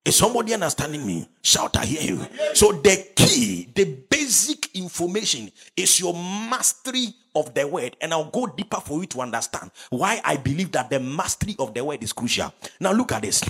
[0.05, 1.27] is somebody understanding me?
[1.41, 2.27] Shout, I hear you.
[2.53, 7.97] So, the key, the basic information is your mastery of the word.
[7.99, 11.73] And I'll go deeper for you to understand why I believe that the mastery of
[11.73, 12.53] the word is crucial.
[12.79, 13.43] Now, look at this.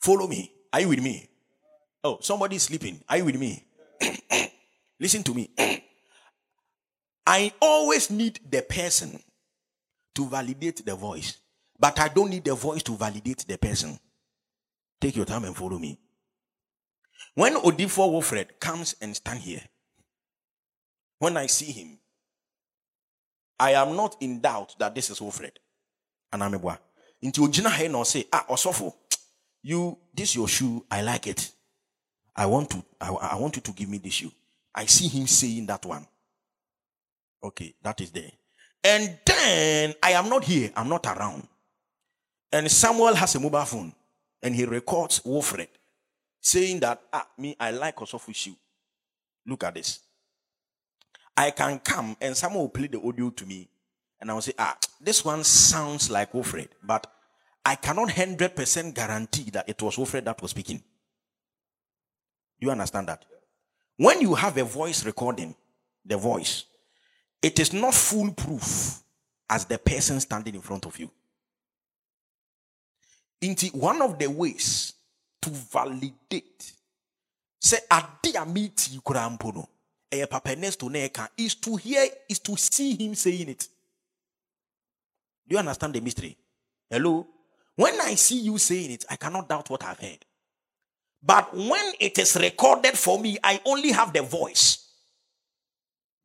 [0.00, 0.52] Follow me.
[0.72, 1.28] Are you with me?
[2.04, 3.00] Oh, somebody's sleeping.
[3.08, 3.64] Are you with me?
[5.00, 5.50] Listen to me.
[7.26, 9.20] I always need the person
[10.14, 11.38] to validate the voice,
[11.78, 13.98] but I don't need the voice to validate the person.
[15.00, 15.98] Take your time and follow me.
[17.34, 19.62] When Odifo Wilfred comes and stand here,
[21.18, 21.98] when I see him,
[23.58, 25.58] I am not in doubt that this is Wilfred.
[26.32, 26.76] And I'm a boy.
[27.22, 28.92] Into Ojina Hen or say, ah, Osofo,
[29.62, 31.50] you, this your shoe, I like it.
[32.34, 34.32] I want to, I, I want you to give me this shoe.
[34.74, 36.06] I see him saying that one.
[37.42, 38.30] Okay, that is there.
[38.84, 41.46] And then I am not here, I'm not around.
[42.52, 43.92] And Samuel has a mobile phone
[44.42, 45.68] and he records Wilfred
[46.40, 48.56] saying that, ah, me, I like Osofo
[49.46, 50.00] Look at this.
[51.36, 53.68] I can come and someone will play the audio to me
[54.20, 57.06] and I will say, ah, this one sounds like Wilfred, but
[57.64, 60.82] I cannot 100% guarantee that it was Wilfred that was speaking.
[62.58, 63.24] You understand that?
[63.96, 65.54] When you have a voice recording,
[66.04, 66.64] the voice,
[67.42, 69.02] it is not foolproof
[69.50, 71.10] as the person standing in front of you.
[73.40, 74.94] Into one of the ways
[75.42, 76.72] to validate.
[77.60, 79.68] Say ade a meeti kura mpo no
[80.10, 83.68] ɛyɛ papa next to neka ah, is to hear is to see him saying it.
[85.46, 86.36] Do you understand the mystery?
[86.90, 87.26] Hello?
[87.74, 90.24] When i see you saying it i cannot doubt what i've heard.
[91.22, 94.82] But when it is recorded for me i only have the voice.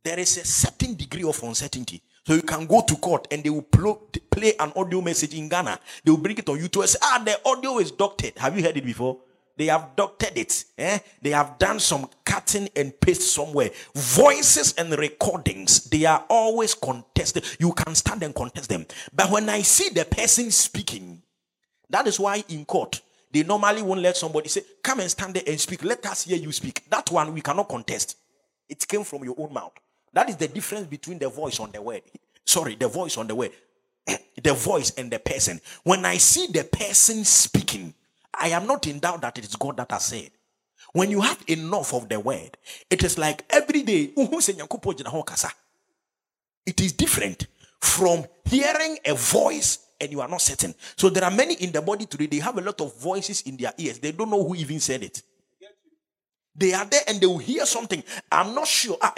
[0.04, 3.50] There is a certain degree of uncertainty so you can go to court and they
[3.50, 5.80] will play an audio message in Ghana.
[6.04, 8.38] They will bring it on YouTube and say, ah, the audio is doctored.
[8.38, 9.18] Have you heard it before?
[9.58, 10.66] They have doctored it.
[10.78, 11.00] Eh?
[11.22, 13.72] They have done some cutting and paste somewhere.
[13.96, 17.46] Voices and recordings, they are always contested.
[17.60, 18.86] You can stand and contest them.
[19.14, 21.22] But when I see the person speaking,
[21.90, 25.44] that is why in court, they normally won't let somebody say, Come and stand there
[25.48, 25.84] and speak.
[25.84, 26.90] Let us hear you speak.
[26.90, 28.18] That one we cannot contest.
[28.70, 29.74] It came from your own mouth.
[30.14, 32.02] That is the difference between the voice on the word.
[32.46, 33.52] Sorry, the voice on the word.
[34.44, 35.62] the voice and the person.
[35.84, 37.94] When I see the person speaking,
[38.34, 40.32] I am not in doubt that it is God that has said.
[40.94, 42.58] When you have enough of the word,
[42.90, 44.12] it is like every day.
[46.66, 47.48] It is different
[47.80, 50.74] from hearing a voice and you are not certain.
[50.98, 53.56] So there are many in the body today, they have a lot of voices in
[53.56, 54.00] their ears.
[54.00, 55.22] They don't know who even said it.
[56.54, 58.04] They are there and they will hear something.
[58.32, 58.98] I'm not sure.
[59.02, 59.14] Ah,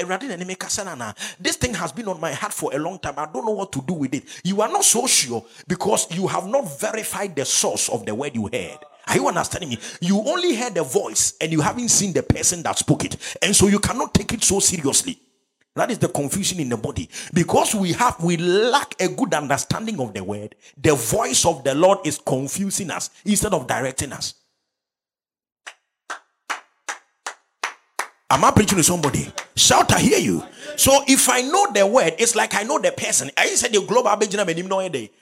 [1.40, 3.16] this thing has been on my heart for a long time.
[3.18, 4.24] I don't know what to do with it.
[4.44, 8.36] You are not so sure because you have not verified the source of the word
[8.36, 8.78] you heard.
[9.08, 9.80] Are you understanding me?
[10.00, 13.38] You only heard the voice and you haven't seen the person that spoke it.
[13.42, 15.20] And so you cannot take it so seriously.
[15.76, 17.10] That is the confusion in the body.
[17.34, 20.56] Because we have, we lack a good understanding of the word.
[20.78, 24.36] The voice of the Lord is confusing us instead of directing us.
[28.34, 29.32] Am I preaching to somebody?
[29.56, 30.44] Shout, I hear you.
[30.76, 33.30] So if I know the word, it's like I know the person.
[33.38, 34.10] I said the global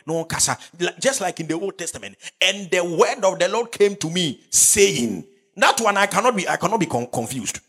[0.08, 0.58] no kasa,
[0.98, 2.16] just like in the Old Testament.
[2.42, 5.26] And the word of the Lord came to me saying,
[5.58, 7.60] that one I cannot be, I cannot be con- confused.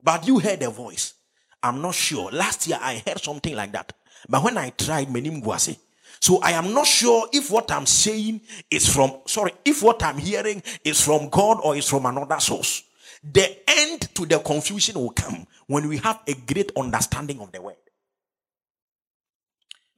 [0.00, 1.14] But you heard a voice.
[1.60, 2.30] I'm not sure.
[2.30, 3.92] Last year I heard something like that.
[4.28, 5.76] But when I tried, menim guase.
[6.20, 10.18] So I am not sure if what I'm saying is from, sorry, if what I'm
[10.18, 12.84] hearing is from God or is from another source.
[13.22, 17.60] The end to the confusion will come when we have a great understanding of the
[17.60, 17.76] word.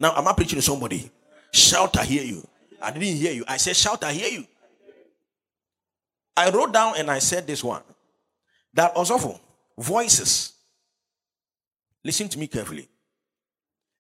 [0.01, 1.11] Now, am I preaching to somebody?
[1.53, 2.47] Shout, I hear you.
[2.81, 3.45] I didn't hear you.
[3.47, 4.47] I said, shout, I hear you.
[6.37, 7.83] I wrote down and I said this one
[8.75, 9.41] that also
[9.79, 10.55] voices,
[12.03, 12.89] listen to me carefully,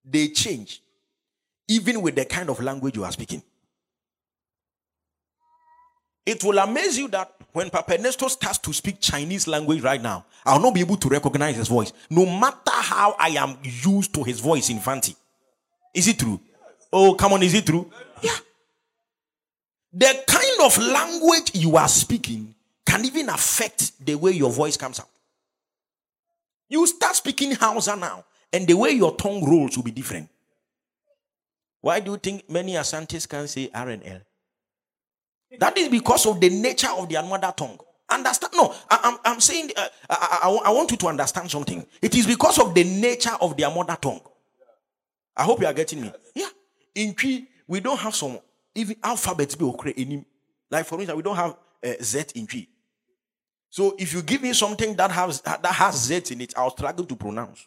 [0.04, 0.82] they change
[1.68, 3.42] even with the kind of language you are speaking.
[6.26, 10.24] It will amaze you that when Papa Nestor starts to speak Chinese language right now,
[10.44, 14.22] I'll not be able to recognize his voice, no matter how I am used to
[14.22, 15.14] his voice in Fanti.
[15.94, 16.40] Is it true?
[16.92, 17.90] Oh, come on, is it true?
[18.22, 18.36] Yeah.
[19.92, 22.54] The kind of language you are speaking
[22.86, 25.08] can even affect the way your voice comes out.
[26.68, 30.28] You start speaking Hausa now, and the way your tongue rolls will be different.
[31.82, 34.20] Why do you think many Asantes can say R and L?
[35.58, 37.78] That is because of the nature of their mother tongue.
[38.08, 38.52] Understand?
[38.54, 41.86] No, I, am saying, uh, I, I, I want you to understand something.
[42.00, 44.20] It is because of the nature of their mother tongue.
[45.36, 46.12] I hope you are getting me.
[46.34, 46.48] Yeah.
[46.94, 48.38] In Twi, we don't have some
[48.74, 50.24] even alphabets be okay
[50.70, 52.66] Like for instance, we don't have uh, Z in Twi.
[53.70, 57.06] So if you give me something that has that has Z in it, I'll struggle
[57.06, 57.66] to pronounce.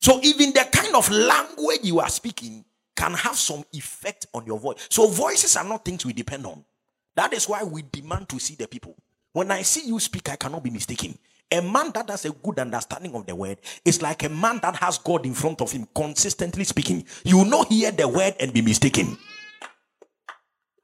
[0.00, 2.64] So even the kind of language you are speaking
[2.96, 4.86] can have some effect on your voice.
[4.90, 6.64] So voices are not things we depend on.
[7.16, 8.96] That is why we demand to see the people.
[9.32, 11.18] When I see you speak, I cannot be mistaken.
[11.50, 14.76] A man that has a good understanding of the word is like a man that
[14.76, 17.04] has God in front of him, consistently speaking.
[17.24, 19.16] You will not hear the word and be mistaken.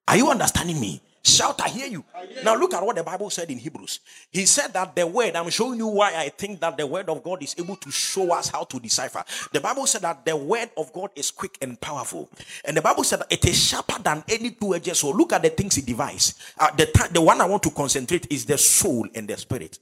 [0.07, 1.01] Are you understanding me?
[1.22, 2.02] Shout, I hear you.
[2.42, 4.00] Now look at what the Bible said in Hebrews.
[4.30, 7.22] He said that the word, I'm showing you why I think that the word of
[7.22, 9.22] God is able to show us how to decipher.
[9.52, 12.30] The Bible said that the word of God is quick and powerful.
[12.64, 15.00] And the Bible said that it is sharper than any two edges.
[15.00, 16.35] So look at the things it divides.
[16.59, 19.78] Uh, the, t- the one I want to concentrate is the soul and the spirit.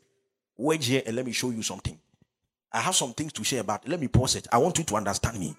[0.57, 1.97] Wait here and let me show you something.
[2.73, 3.87] I have some things to share about.
[3.87, 4.49] Let me pause it.
[4.51, 5.55] I want you to understand me.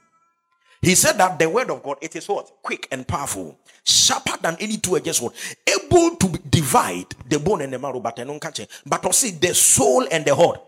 [0.82, 2.50] He said that the word of God, it is what?
[2.64, 5.34] Quick and powerful, sharper than any two-edged sword,
[5.68, 8.70] able to divide the bone and the marrow, but I don't catch it.
[8.86, 10.62] But see the soul and the heart.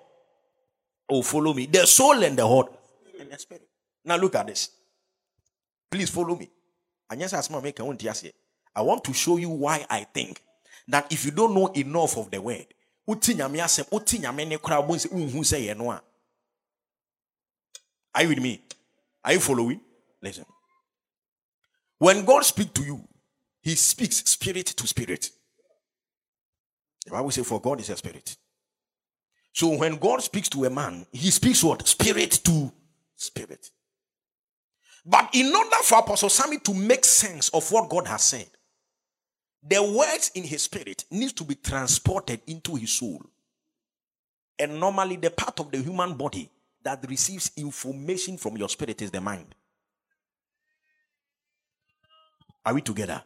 [1.10, 1.66] Oh, follow me.
[1.66, 2.74] The soul and the heart
[3.20, 3.68] and the spirit.
[4.04, 4.70] Now look at this.
[5.90, 6.50] Please follow me.
[7.10, 10.42] I want to show you why I think
[10.88, 12.66] that if you don't know enough of the word,
[13.08, 13.16] are
[18.24, 18.62] you with me?
[19.24, 19.82] Are you following?
[20.22, 20.46] Listen.
[21.98, 23.08] When God speaks to you,
[23.62, 25.30] he speaks spirit to spirit.
[27.06, 28.36] The Bible says, For God is a spirit.
[29.54, 31.88] So when God speaks to a man, he speaks what?
[31.88, 32.72] Spirit to
[33.16, 33.70] spirit.
[35.06, 38.48] But in order for Apostle Sammy to make sense of what God has said,
[39.68, 43.22] the words in his spirit needs to be transported into his soul.
[44.58, 46.50] And normally, the part of the human body
[46.84, 49.54] that receives information from your spirit is the mind.
[52.66, 53.24] Are we together?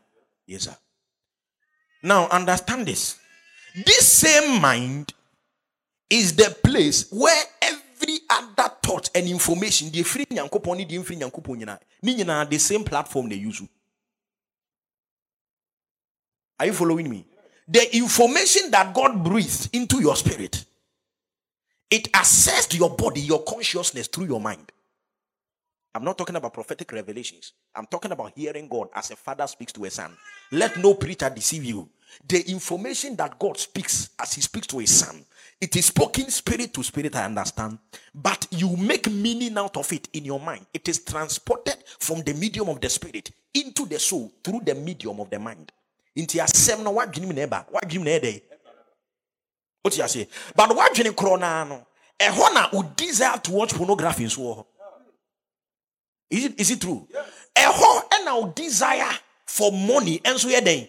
[0.48, 0.76] Yes, sir.
[2.04, 3.18] Now, understand this.
[3.86, 5.14] This same mind
[6.10, 12.50] is the place where every other thought and information, the free nyankopon, the free nyankopon,
[12.50, 13.62] the same platform they use.
[16.60, 17.26] Are you following me?
[17.68, 20.64] The information that God breathed into your spirit,
[21.90, 24.72] it assessed your body, your consciousness through your mind.
[25.96, 27.54] I'm not talking about prophetic revelations.
[27.74, 30.12] I'm talking about hearing God as a father speaks to a son.
[30.52, 31.90] Let no preacher deceive you.
[32.28, 35.24] The information that God speaks as he speaks to a son,
[35.62, 37.80] it is spoken spirit to spirit, I understand.
[38.14, 40.66] But you make meaning out of it in your mind.
[40.74, 45.22] It is transported from the medium of the spirit into the soul through the medium
[45.22, 45.72] of the mind.
[46.14, 48.42] Into your seminal, what dream neighbor, what dream neighbor.
[49.82, 50.28] What you say?
[50.54, 51.46] But what dream chrono?
[52.18, 54.66] A eh, honor would desire to watch pornography in so
[56.30, 57.08] is it, is it true?
[57.12, 58.08] Yes.
[58.12, 59.12] and our desire
[59.46, 60.88] for money and so then.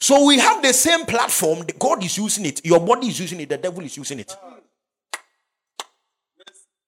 [0.00, 1.64] So we have the same platform.
[1.78, 2.64] God is using it.
[2.64, 3.48] Your body is using it.
[3.48, 4.36] The devil is using it.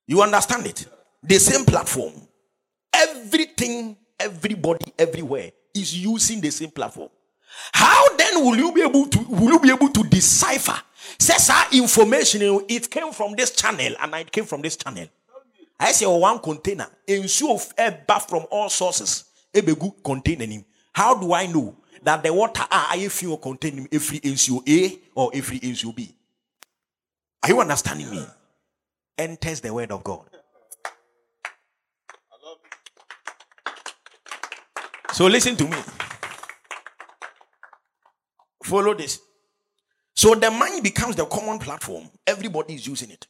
[0.06, 0.86] You understand it?
[1.22, 2.12] The same platform.
[2.92, 7.08] Everything, everybody, everywhere is using the same platform.
[7.72, 10.78] How then will you be able to will you be able to decipher?
[11.18, 15.08] Says our information, it came from this channel and it came from this channel.
[15.79, 19.24] I say oh, one container, of ever from all sources,
[19.55, 20.62] a good container.
[20.93, 24.99] How do I know that the water ah, are if you contain every NCO A
[25.14, 26.14] or every NCO B?
[27.43, 28.24] Are you understanding me?
[29.18, 30.24] Enters the word of God.
[35.12, 35.77] So listen to me.
[38.62, 39.20] Follow this.
[40.14, 42.11] So the mind becomes the common platform.
[42.27, 43.27] Everybody is using it.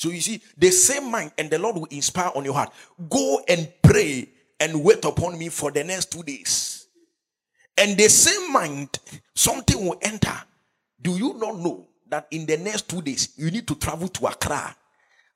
[0.00, 2.72] So you see, the same mind and the Lord will inspire on your heart.
[3.10, 6.86] Go and pray and wait upon me for the next two days.
[7.76, 8.88] And the same mind,
[9.34, 10.32] something will enter.
[11.00, 14.26] Do you not know that in the next two days you need to travel to
[14.26, 14.74] Accra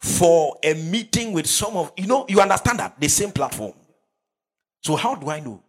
[0.01, 3.75] for a meeting with some of you know, you understand that the same platform.
[4.83, 5.63] So how do I know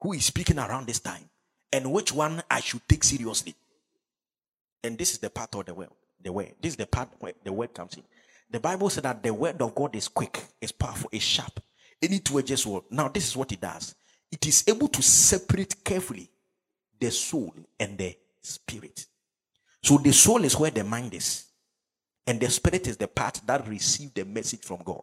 [0.00, 1.28] who is speaking around this time?
[1.72, 3.54] and which one I should take seriously.
[4.84, 5.88] And this is the part of the word.
[6.22, 6.52] The word.
[6.60, 8.02] This is the part where the word comes in.
[8.52, 11.58] The Bible said that the word of God is quick, is powerful, is sharp.
[12.02, 12.82] Any two-edged word.
[12.90, 13.94] Now, this is what it does.
[14.30, 16.30] It is able to separate carefully
[17.00, 19.06] the soul and the spirit.
[19.82, 21.46] So the soul is where the mind is,
[22.26, 25.02] and the spirit is the part that received the message from God.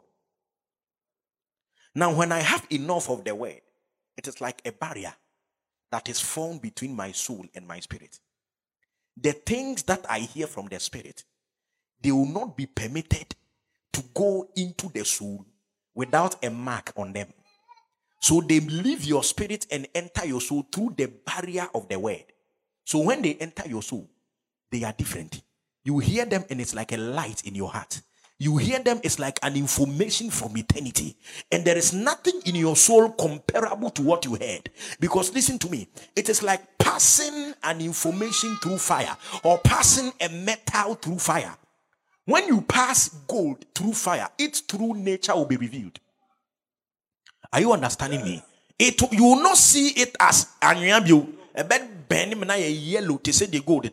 [1.96, 3.62] Now, when I have enough of the word,
[4.16, 5.14] it is like a barrier
[5.92, 8.20] that is formed between my soul and my spirit.
[9.18, 11.24] The things that I hear from the spirit,
[12.02, 13.36] they will not be permitted
[13.94, 15.46] to go into the soul
[15.94, 17.28] without a mark on them.
[18.22, 22.26] So they leave your spirit and enter your soul through the barrier of the word.
[22.86, 24.10] So when they enter your soul,
[24.72, 25.42] they are different.
[25.84, 28.02] You hear them and it's like a light in your heart.
[28.42, 31.18] You hear them, it's like an information from eternity.
[31.52, 34.70] And there is nothing in your soul comparable to what you heard.
[35.00, 40.30] Because listen to me, it is like passing an information through fire or passing a
[40.30, 41.54] metal through fire.
[42.30, 46.00] When you pass gold through fire, its true nature will be revealed.
[47.52, 48.44] Are you understanding me?
[48.78, 51.28] It you will not see it as anyabio.
[51.56, 51.90] A bed
[52.58, 53.90] yellow to say the gold.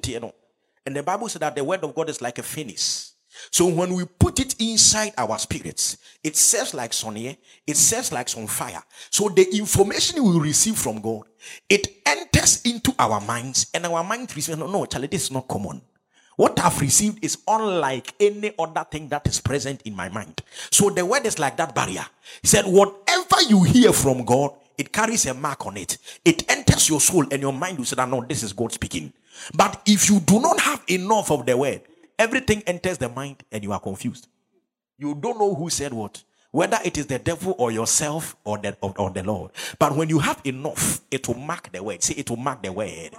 [0.84, 3.16] And the Bible said that the word of God is like a furnace
[3.50, 8.28] so when we put it inside our spirits, it serves like sonny, it serves like
[8.28, 8.82] some fire.
[9.10, 11.22] So the information we receive from God,
[11.68, 15.48] it enters into our minds, and our mind receives no, no, Charlie, this is not
[15.48, 15.80] common.
[16.36, 20.42] What I've received is unlike any other thing that is present in my mind.
[20.70, 22.04] So the word is like that barrier.
[22.42, 25.96] He said, Whatever you hear from God, it carries a mark on it.
[26.24, 29.14] It enters your soul, and your mind will say, that No, this is God speaking.
[29.54, 31.80] But if you do not have enough of the word,
[32.18, 34.28] everything enters the mind and you are confused.
[34.98, 36.22] You don't know who said what
[36.56, 39.50] whether it is the devil or yourself or the, or, or, the Lord.
[39.78, 42.02] But when you have enough, it will mark the word.
[42.02, 43.10] See, it will mark the word.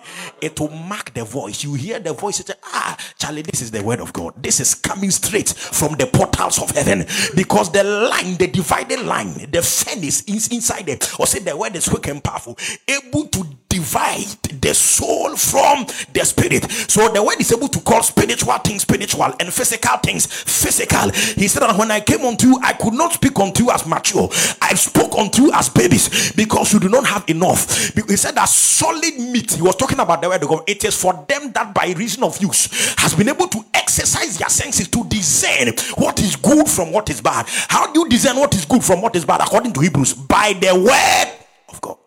[0.41, 1.63] It will mark the voice.
[1.63, 4.41] You hear the voice, say, ah, Charlie, this is the word of God.
[4.41, 7.05] This is coming straight from the portals of heaven.
[7.35, 11.07] Because the line, the dividing line, the furnace is inside it.
[11.19, 12.57] Or say the word is quick and powerful,
[12.87, 13.43] able to
[13.77, 14.25] divide
[14.61, 16.69] the soul from the spirit.
[16.89, 21.11] So the word is able to call spiritual things spiritual and physical things physical.
[21.11, 23.85] He said that when I came unto you, I could not speak unto you as
[23.85, 24.29] mature.
[24.61, 27.93] I spoke unto you as babies because you do not have enough.
[27.93, 30.63] He said that solid meat, he was talking about the word of God.
[30.67, 34.49] It is for them that by reason of use has been able to exercise their
[34.49, 37.45] senses to discern what is good from what is bad.
[37.47, 40.13] How do you discern what is good from what is bad according to Hebrews?
[40.13, 41.33] By the word
[41.69, 41.97] of God.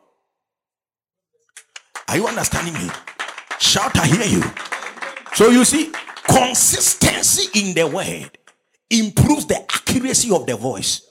[2.11, 2.91] Are you understanding me?
[3.61, 4.43] Shout, I hear you.
[5.35, 5.93] So you see,
[6.25, 8.37] consistency in the word
[8.91, 11.07] improves the accuracy of the voice.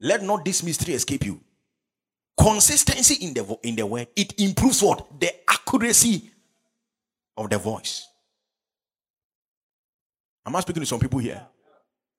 [0.00, 1.38] Let not this mystery escape you.
[2.40, 6.30] Consistency in the in the word it improves what the accuracy
[7.36, 8.08] of the voice.
[10.46, 11.42] Am I speaking to some people here?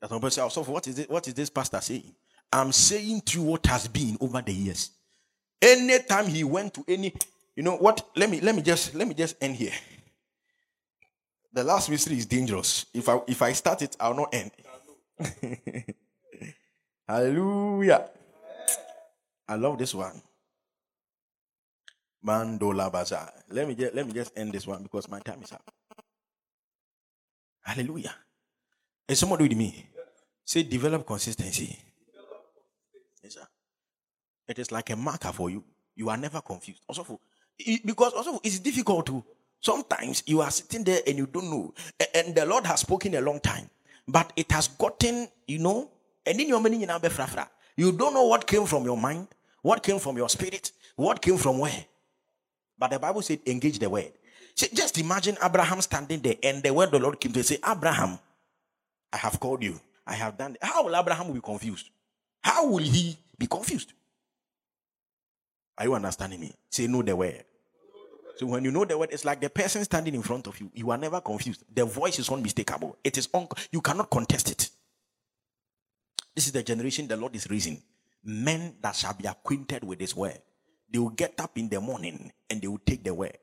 [0.01, 1.09] That some people say, oh, so what is it?
[1.09, 2.13] What is this pastor saying?
[2.53, 4.91] I'm saying to you what has been over the years.
[5.61, 7.11] Anytime he went to any,
[7.55, 8.07] you know what?
[8.15, 9.73] Let me let me just let me just end here.
[11.53, 12.85] The last mystery is dangerous.
[12.93, 14.51] If I if I start it, I'll not end.
[17.07, 18.09] Hallelujah.
[19.47, 20.21] I love this one.
[22.25, 23.31] Mandola Bazaar.
[23.49, 25.63] Let me just let me just end this one because my time is up.
[27.61, 28.15] Hallelujah.
[29.07, 29.87] Is someone with me?
[30.43, 31.79] Say develop consistency.
[33.23, 33.47] Yes, sir.
[34.47, 35.63] It is like a marker for you.
[35.95, 36.83] You are never confused.
[36.87, 37.19] Also, for,
[37.85, 39.23] because also it's difficult to
[39.59, 41.73] sometimes you are sitting there and you don't know.
[42.13, 43.69] And the Lord has spoken a long time,
[44.07, 45.89] but it has gotten, you know,
[46.25, 49.27] and in your meaning you don't know what came from your mind,
[49.61, 51.85] what came from your spirit, what came from where.
[52.77, 54.11] But the Bible said, engage the word.
[54.55, 58.19] See, just imagine Abraham standing there and the word the Lord came to say, Abraham,
[59.11, 59.79] I have called you.
[60.07, 60.53] I have done.
[60.53, 60.59] It.
[60.61, 61.89] How will Abraham be confused?
[62.41, 63.93] How will he be confused?
[65.77, 66.53] Are you understanding me?
[66.69, 67.43] Say, know the word.
[68.37, 70.69] So when you know the word, it's like the person standing in front of you.
[70.73, 71.63] You are never confused.
[71.73, 72.97] The voice is unmistakable.
[73.03, 74.69] It is un- you cannot contest it.
[76.35, 77.81] This is the generation the Lord is raising.
[78.23, 80.39] Men that shall be acquainted with His word.
[80.91, 83.37] They will get up in the morning and they will take the word.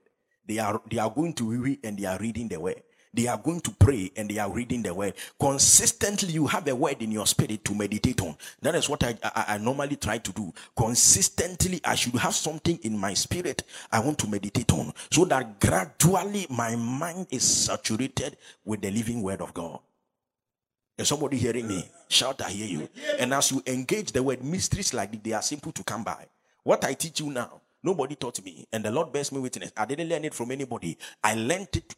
[0.47, 2.83] They are they are going to read and they are reading the word.
[3.15, 5.15] They are going to pray and they are reading the word.
[5.39, 8.37] Consistently, you have a word in your spirit to meditate on.
[8.63, 10.53] That is what I, I, I, normally try to do.
[10.75, 15.61] Consistently, I should have something in my spirit I want to meditate on so that
[15.61, 19.81] gradually my mind is saturated with the living word of God.
[20.97, 21.85] Is somebody hearing me?
[22.09, 22.89] Shout, I hear you.
[23.19, 26.27] And as you engage the word, mysteries like they are simple to come by.
[26.63, 28.67] What I teach you now, nobody taught me.
[28.73, 29.73] And the Lord bears me witness.
[29.77, 30.97] I didn't learn it from anybody.
[31.23, 31.95] I learned it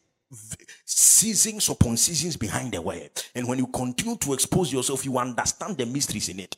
[0.85, 3.11] seasons upon seasons behind the word.
[3.35, 6.57] And when you continue to expose yourself, you understand the mysteries in it.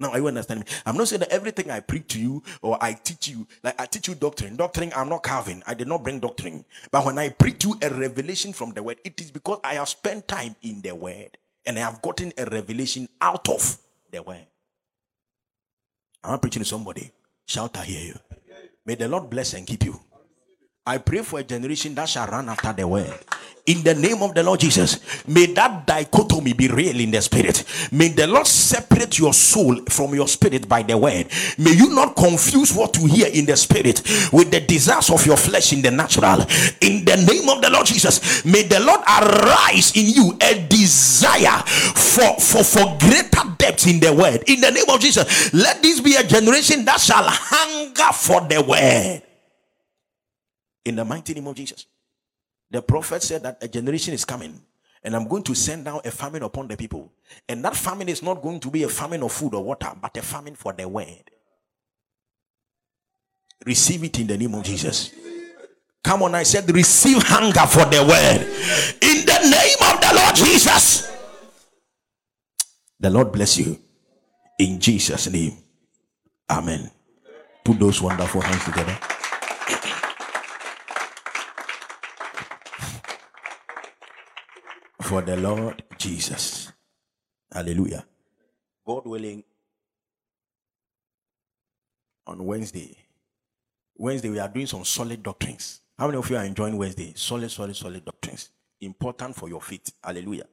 [0.00, 0.66] Now, are you understand me?
[0.84, 3.86] I'm not saying that everything I preach to you or I teach you, like I
[3.86, 4.56] teach you doctrine.
[4.56, 5.62] Doctrine, I'm not Calvin.
[5.66, 6.64] I did not bring doctrine.
[6.90, 9.88] But when I preach you a revelation from the word, it is because I have
[9.88, 13.78] spent time in the word and I have gotten a revelation out of
[14.10, 14.46] the word.
[16.24, 17.12] I'm not preaching to somebody.
[17.46, 18.18] Shout, I hear you.
[18.84, 20.00] May the Lord bless and keep you.
[20.86, 23.18] I pray for a generation that shall run after the word.
[23.64, 27.64] In the name of the Lord Jesus, may that dichotomy be real in the spirit.
[27.90, 31.28] May the Lord separate your soul from your spirit by the word.
[31.56, 35.38] May you not confuse what you hear in the spirit with the desires of your
[35.38, 36.42] flesh in the natural.
[36.82, 41.62] In the name of the Lord Jesus, may the Lord arise in you a desire
[41.96, 44.44] for, for, for greater depth in the word.
[44.46, 48.60] In the name of Jesus, let this be a generation that shall hunger for the
[48.60, 49.22] word
[50.84, 51.86] in the mighty name of Jesus.
[52.70, 54.60] The prophet said that a generation is coming
[55.04, 57.12] and I'm going to send down a famine upon the people.
[57.48, 60.16] And that famine is not going to be a famine of food or water, but
[60.16, 61.30] a famine for the word.
[63.66, 65.12] Receive it in the name of Jesus.
[66.02, 68.42] Come on, I said, receive hunger for the word
[69.02, 71.10] in the name of the Lord Jesus.
[72.98, 73.78] The Lord bless you
[74.58, 75.56] in Jesus' name.
[76.48, 76.90] Amen.
[77.62, 78.98] Put those wonderful hands together.
[85.04, 86.72] For the Lord Jesus.
[87.52, 88.04] Hallelujah.
[88.86, 89.44] God willing,
[92.26, 92.96] on Wednesday,
[93.96, 95.80] Wednesday we are doing some solid doctrines.
[95.98, 97.12] How many of you are enjoying Wednesday?
[97.14, 98.48] Solid, solid, solid doctrines.
[98.80, 99.92] Important for your faith.
[100.02, 100.46] Hallelujah.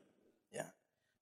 [0.54, 0.68] Yeah.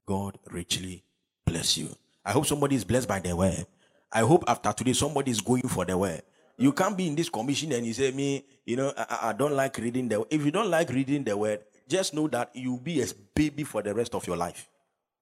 [0.07, 1.03] God richly
[1.45, 1.95] bless you.
[2.25, 3.65] I hope somebody is blessed by the word.
[4.11, 6.23] I hope after today somebody is going for the word.
[6.57, 9.53] You can't be in this commission and you say, Me, you know, I, I don't
[9.53, 13.01] like reading the If you don't like reading the word, just know that you'll be
[13.01, 14.69] a baby for the rest of your life.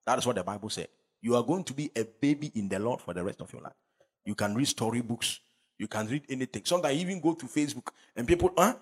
[0.05, 0.89] That is what the Bible said.
[1.21, 3.61] You are going to be a baby in the Lord for the rest of your
[3.61, 3.73] life.
[4.25, 5.39] You can read storybooks.
[5.79, 6.63] You can read anything.
[6.65, 8.75] Sometimes even go to Facebook and people, huh?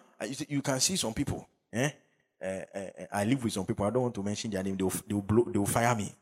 [0.48, 1.48] You can see some people.
[1.72, 1.90] Eh?
[2.42, 3.86] Uh, uh, I live with some people.
[3.86, 4.78] I don't want to mention their name.
[4.78, 6.14] They will, they will, blow, they will fire me.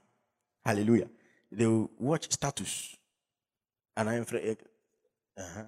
[0.66, 1.08] Hallelujah.
[1.52, 2.96] They will watch status.
[3.96, 4.58] And I'm afraid.
[5.38, 5.64] Uh-huh.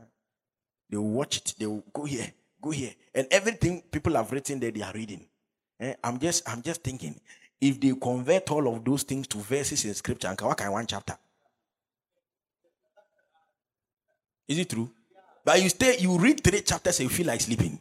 [0.90, 1.56] They will watch it.
[1.58, 2.32] They will go here,
[2.62, 2.94] go here.
[3.14, 5.26] And everything people have written there, they are reading.
[5.80, 7.20] Eh, I'm just I'm just thinking
[7.60, 10.88] if they convert all of those things to verses in scripture and what can one
[10.88, 11.18] chapter?
[14.48, 14.90] Is it true?
[15.44, 17.80] But you stay, you read three chapters and you feel like sleeping.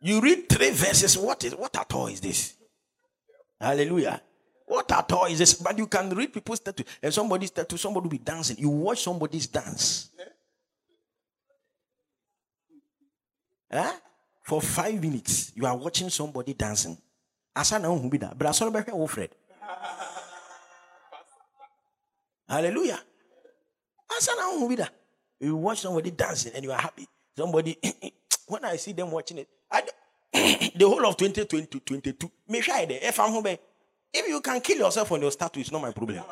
[0.00, 1.18] You read three verses.
[1.18, 2.54] What is what at all is this?
[3.60, 4.20] Hallelujah.
[4.66, 5.54] What at all is this?
[5.54, 8.58] But you can read people's status and somebody's status, somebody will be dancing.
[8.58, 10.10] You watch somebody's dance.
[13.70, 13.92] Huh?
[14.48, 16.96] For five minutes you are watching somebody dancing
[17.54, 19.28] asa na ohun bi da bra sɔrɔ bɛhwɛ wo fred
[22.48, 22.98] hallelujah
[24.16, 24.88] asa na ohun bi
[25.40, 27.76] you watch somebody dancing and you are happy somebody
[28.48, 29.82] when i see them watching it I,
[30.32, 33.58] the whole of 2020 22 me ɛfa ho bɛ
[34.14, 36.24] if you can kill yourself on your status it's not my problem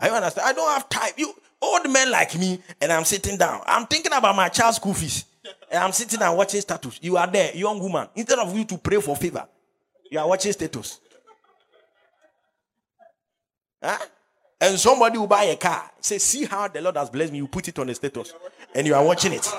[0.00, 0.46] I understand.
[0.46, 1.10] I don't have time.
[1.16, 3.62] You old men like me, and I'm sitting down.
[3.66, 5.24] I'm thinking about my child's school fees.
[5.72, 6.98] I'm sitting and watching status.
[7.02, 8.08] You are there, young woman.
[8.14, 9.46] Instead of you to pray for favor,
[10.10, 11.00] you are watching status.
[13.82, 13.98] Huh?
[14.60, 15.90] And somebody will buy a car.
[16.00, 17.38] Say, see how the Lord has blessed me.
[17.38, 18.32] You put it on the status.
[18.74, 19.46] And you are watching it.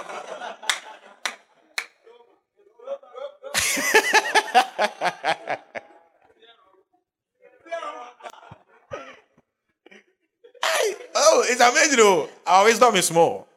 [11.15, 11.99] oh, it's amazing.
[11.99, 13.48] Oh, our wisdom is small.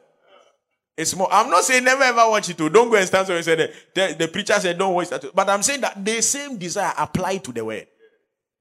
[0.95, 1.27] It's more.
[1.31, 2.57] I'm not saying never ever watch it.
[2.57, 2.69] Too.
[2.69, 5.25] Don't go and stand somewhere and say the, the, preacher said don't watch that.
[5.33, 7.87] But I'm saying that the same desire apply to the word.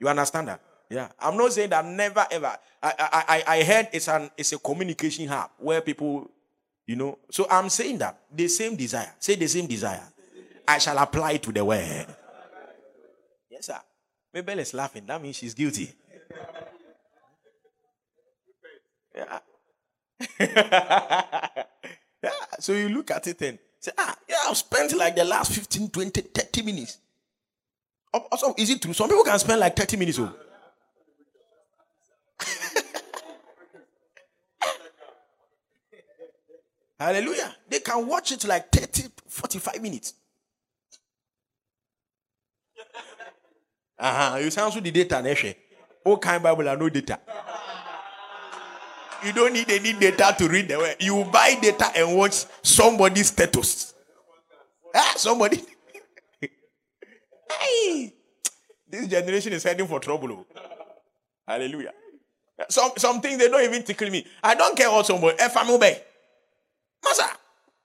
[0.01, 0.61] You understand that?
[0.89, 1.09] Yeah.
[1.21, 2.57] I'm not saying that never ever.
[2.83, 6.31] I I I, I heard it's an it's a communication hub where people,
[6.87, 7.19] you know.
[7.31, 9.13] So I'm saying that the same desire.
[9.19, 10.03] Say the same desire.
[10.67, 12.07] I shall apply to the word.
[13.51, 13.79] Yes, sir.
[14.33, 15.05] Mabel is laughing.
[15.07, 15.93] That means she's guilty.
[19.15, 19.39] Yeah.
[22.63, 25.91] So you look at it and say, ah, yeah, I've spent like the last 15,
[25.91, 26.99] 20, 30 minutes.
[28.15, 28.93] Also, is it true?
[28.93, 30.21] Some people can spend like 30 minutes.
[30.21, 30.33] Oh.
[37.01, 37.57] Hallelujah.
[37.69, 40.15] They can watch it like 30, 45 minutes.
[43.99, 44.39] Uh-huh.
[44.39, 45.55] You sound so the data, Neshe.
[46.05, 47.21] All kind Bible and no data.
[49.25, 50.97] You don't need any data to read the word.
[50.99, 53.95] You buy data and watch somebody's status.
[54.95, 55.63] Ah, somebody.
[57.61, 58.13] hey,
[58.89, 60.33] this generation is heading for trouble.
[60.33, 60.47] Oh.
[61.47, 61.93] Hallelujah.
[62.69, 64.27] Some some things they don't even tickle me.
[64.43, 65.37] I don't care what somebody.
[65.41, 66.03] If I'm obey.
[67.05, 67.25] Master,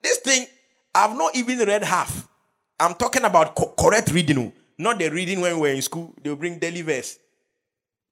[0.01, 0.45] this thing
[0.93, 2.27] I've not even read half.
[2.79, 4.51] I'm talking about co- correct reading, oh.
[4.77, 6.13] not the reading when we were in school.
[6.21, 7.17] They'll bring daily verse.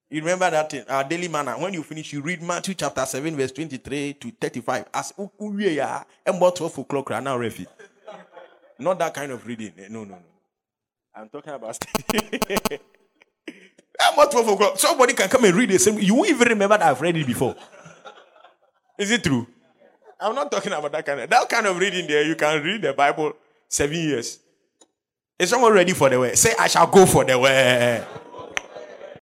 [0.10, 1.54] You remember that thing, our daily Manna.
[1.54, 4.86] When you finish, you read Matthew chapter 7, verse 23 to 35.
[4.94, 5.30] As and
[6.38, 7.66] about 12 o'clock right now, Refi.
[8.78, 9.74] Not that kind of reading.
[9.78, 10.22] Eh, no, no, no.
[11.16, 11.78] I'm talking about
[14.14, 14.78] about 12 o'clock.
[14.78, 15.98] Somebody can come and read the same.
[15.98, 17.56] You won't even remember that I've read it before.
[19.00, 19.48] Is it true?
[20.20, 22.24] I'm not talking about that kind of that kind of reading there.
[22.24, 23.34] You can read the Bible
[23.68, 24.40] seven years.
[25.40, 26.36] Is someone ready for the way?
[26.36, 28.04] Say, I shall go for the way.